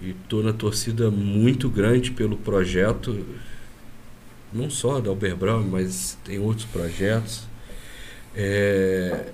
[0.00, 3.24] e estou na torcida muito grande pelo projeto,
[4.52, 7.46] não só da Uber Brown, mas tem outros projetos.
[8.34, 9.26] É,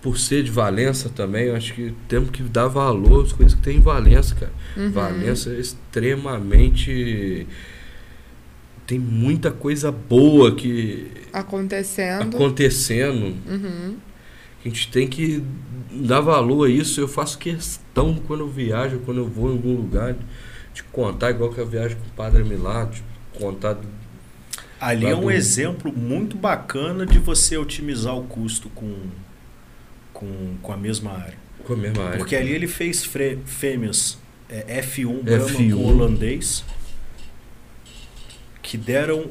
[0.00, 3.62] por ser de Valença também, eu acho que temos que dar valor às coisas que
[3.62, 4.52] tem em Valença, cara.
[4.76, 4.90] Uhum.
[4.92, 7.46] Valença é extremamente
[8.90, 12.36] tem muita coisa boa que acontecendo.
[12.36, 13.36] Acontecendo.
[13.48, 13.96] Uhum.
[14.64, 15.42] a gente tem que
[15.90, 17.00] dar valor a isso.
[17.00, 20.16] Eu faço questão quando eu viajo quando eu vou em algum lugar
[20.72, 23.02] de contar igual que eu viajo com o Padre Milá de
[23.38, 23.78] contar
[24.80, 25.30] ali é um do...
[25.30, 28.94] exemplo muito bacana de você otimizar o custo com
[30.12, 31.38] com, com a mesma área.
[31.64, 32.18] Com a mesma área.
[32.18, 33.08] Porque ali ele fez
[33.46, 34.18] fêmeas
[34.50, 35.74] é, F1 Brahma F1.
[35.74, 36.64] com holandês
[38.60, 39.28] que deram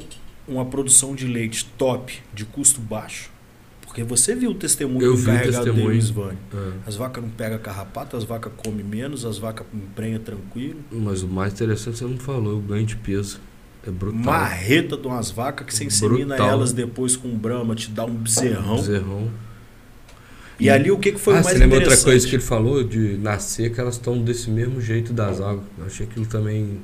[0.50, 3.30] uma produção de leite top, de custo baixo.
[3.82, 6.38] Porque você viu o testemunho Eu do carregado deles, Vânia.
[6.54, 6.72] É.
[6.86, 10.78] As vacas não pegam carrapato, as vacas comem menos, as vacas emprenham tranquilo.
[10.92, 13.40] Mas o mais interessante você não falou, o ganho de peso.
[13.84, 14.20] É brutal.
[14.20, 16.50] Marreta de umas vacas que você insemina brutal.
[16.50, 18.76] elas depois com brama, te dá um bezerrão.
[18.76, 19.30] bezerrão.
[20.60, 22.36] E, e ali o que, que foi ah, o mais você lembra outra coisa que
[22.36, 25.64] ele falou de nascer, que elas estão desse mesmo jeito das águas.
[25.78, 26.80] Eu achei aquilo também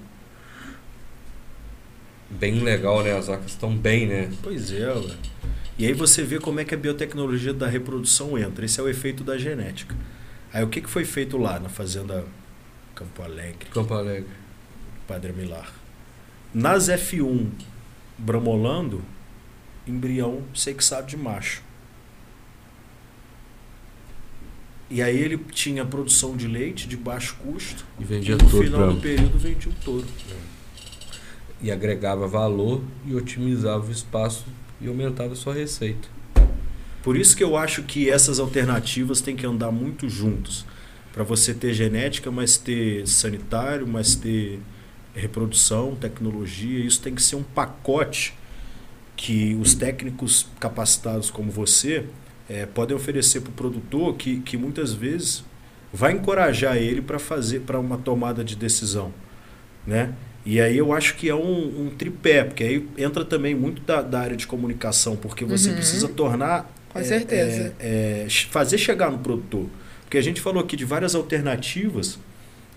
[2.31, 3.17] bem legal, né?
[3.17, 4.31] As vacas estão bem, né?
[4.43, 5.17] Pois é, ué.
[5.79, 8.65] E aí você vê como é que a biotecnologia da reprodução entra.
[8.65, 9.95] Esse é o efeito da genética.
[10.53, 12.25] Aí o que, que foi feito lá na fazenda
[12.95, 13.69] Campo Alegre?
[13.71, 14.31] Campo Alegre.
[15.07, 15.71] Padre Milar.
[16.55, 17.49] Nas F1
[18.17, 19.03] bramolando,
[19.87, 21.63] embrião sexado de macho.
[24.89, 27.85] E aí ele tinha produção de leite de baixo custo.
[27.99, 30.07] E vendia e no final do período vendia o touro.
[30.31, 30.56] É
[31.61, 34.47] e agregava valor e otimizava o espaço
[34.81, 36.09] e aumentava a sua receita.
[37.03, 40.67] Por isso que eu acho que essas alternativas têm que andar muito juntos.
[41.13, 44.61] Para você ter genética, mas ter sanitário, mas ter
[45.15, 48.35] reprodução, tecnologia, isso tem que ser um pacote
[49.17, 52.05] que os técnicos capacitados como você
[52.49, 55.43] é, podem oferecer para o produtor que, que muitas vezes
[55.93, 59.13] vai encorajar ele para fazer para uma tomada de decisão,
[59.87, 60.13] né?
[60.47, 64.01] E aí eu acho que é um, um tripé, porque aí entra também muito da,
[64.01, 65.75] da área de comunicação, porque você uhum.
[65.75, 66.73] precisa tornar.
[66.89, 67.75] Com é, certeza.
[67.81, 69.67] É, é, fazer chegar no produtor.
[70.05, 72.17] Porque a gente falou aqui de várias alternativas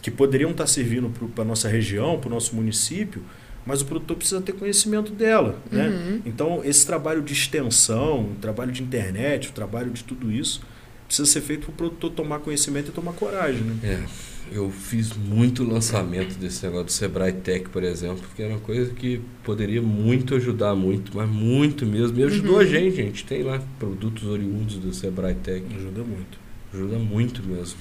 [0.02, 3.22] que poderiam estar servindo para a nossa região, para o nosso município,
[3.64, 5.60] mas o produtor precisa ter conhecimento dela.
[5.72, 5.90] Né?
[5.90, 6.22] Uhum.
[6.26, 10.62] Então, esse trabalho de extensão, o trabalho de internet, o trabalho de tudo isso,
[11.06, 13.62] precisa ser feito para o produtor tomar conhecimento e tomar coragem.
[13.62, 13.78] Né?
[13.84, 18.60] É eu fiz muito lançamento desse negócio do Sebrae Tech, por exemplo, que era uma
[18.60, 22.20] coisa que poderia muito ajudar, muito, mas muito mesmo.
[22.20, 22.60] E ajudou uhum.
[22.60, 25.64] a gente, a gente tem lá produtos oriundos do Sebrae Tech.
[25.76, 26.40] Ajuda muito.
[26.74, 27.80] Ajuda muito mesmo.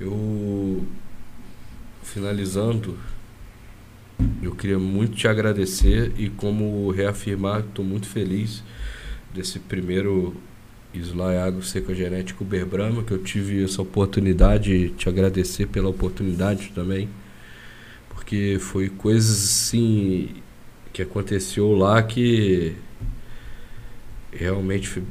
[0.00, 0.84] Eu,
[2.02, 2.98] finalizando,
[4.42, 8.62] eu queria muito te agradecer e como reafirmar, estou muito feliz
[9.34, 10.34] desse primeiro
[10.94, 17.08] Islay Agro Seca Genético Berbrama, que eu tive essa oportunidade, te agradecer pela oportunidade também,
[18.10, 20.28] porque foi coisas assim
[20.92, 22.74] que aconteceu lá que
[24.30, 25.02] realmente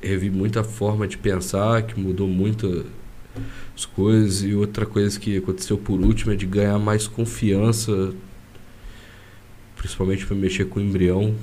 [0.00, 2.86] revi muita forma de pensar, que mudou muito
[3.74, 8.12] as coisas e outra coisa que aconteceu por último é de ganhar mais confiança,
[9.76, 11.34] principalmente para mexer com o embrião.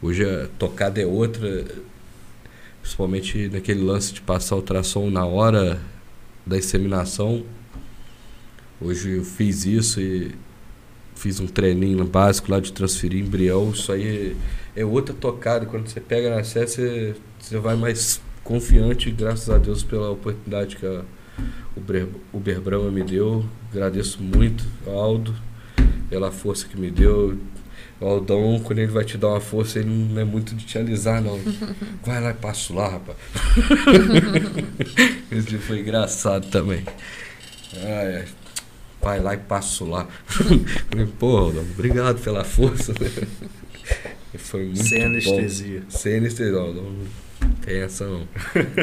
[0.00, 1.64] Hoje a tocada é outra,
[2.82, 5.80] principalmente naquele lance de passar ultrassom na hora
[6.44, 7.44] da inseminação.
[8.80, 10.34] Hoje eu fiz isso e
[11.14, 13.70] fiz um treininho básico lá de transferir embrião.
[13.70, 14.36] Isso aí
[14.74, 15.64] é outra tocada.
[15.64, 20.76] Quando você pega na série, você, você vai mais confiante, graças a Deus pela oportunidade
[20.76, 21.02] que a
[21.76, 23.44] Uber, Uber Brahma me deu.
[23.70, 25.34] Agradeço muito, Aldo,
[26.10, 27.38] pela força que me deu.
[28.02, 30.76] O Aldão, quando ele vai te dar uma força, ele não é muito de te
[30.76, 31.38] alisar, não.
[32.04, 33.16] Vai lá e passo lá, rapaz.
[35.30, 36.82] Esse foi engraçado também.
[37.76, 38.24] Ah, é.
[39.00, 40.08] Vai lá e passo lá.
[41.20, 42.92] Pô, Aldão, obrigado pela força.
[44.36, 45.80] Foi muito Sem anestesia.
[45.80, 45.90] Bom.
[45.90, 46.82] Sem anestesia, Aldão.
[47.40, 48.26] Não tem essa não.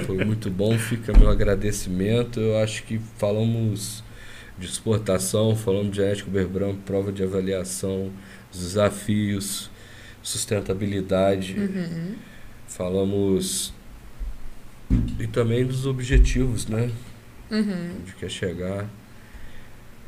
[0.05, 2.39] Foi muito bom, fica meu agradecimento.
[2.39, 4.01] Eu acho que falamos
[4.57, 8.11] de exportação, falamos de genético Berbram, prova de avaliação
[8.51, 9.69] desafios,
[10.21, 11.55] sustentabilidade.
[11.57, 12.15] Uhum.
[12.67, 13.73] Falamos
[15.19, 16.91] e também dos objetivos, né?
[17.51, 17.97] Uhum.
[18.01, 18.87] Onde quer chegar.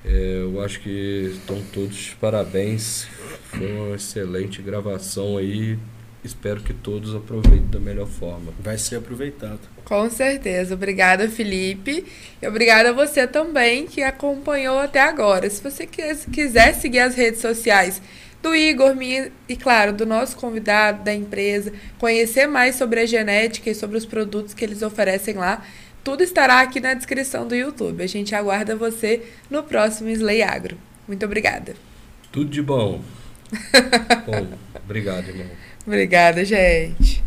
[0.04, 3.08] É, eu acho que estão todos de parabéns.
[3.46, 5.78] Foi uma excelente gravação aí.
[6.24, 8.54] Espero que todos aproveitem da melhor forma.
[8.60, 9.60] Vai ser aproveitado.
[9.84, 10.76] Com certeza.
[10.76, 12.06] Obrigada, Felipe.
[12.42, 15.50] E obrigada a você também que acompanhou até agora.
[15.50, 18.02] Se você quiser seguir as redes sociais
[18.42, 23.70] do Igor, minha, e claro, do nosso convidado, da empresa, conhecer mais sobre a genética
[23.70, 25.64] e sobre os produtos que eles oferecem lá,
[26.04, 28.04] tudo estará aqui na descrição do YouTube.
[28.04, 30.78] A gente aguarda você no próximo Slay Agro.
[31.08, 31.76] Muito obrigada.
[32.32, 33.02] Tudo de bom.
[34.26, 34.48] bom,
[34.84, 35.48] obrigado, irmão.
[35.86, 37.21] Obrigada, gente.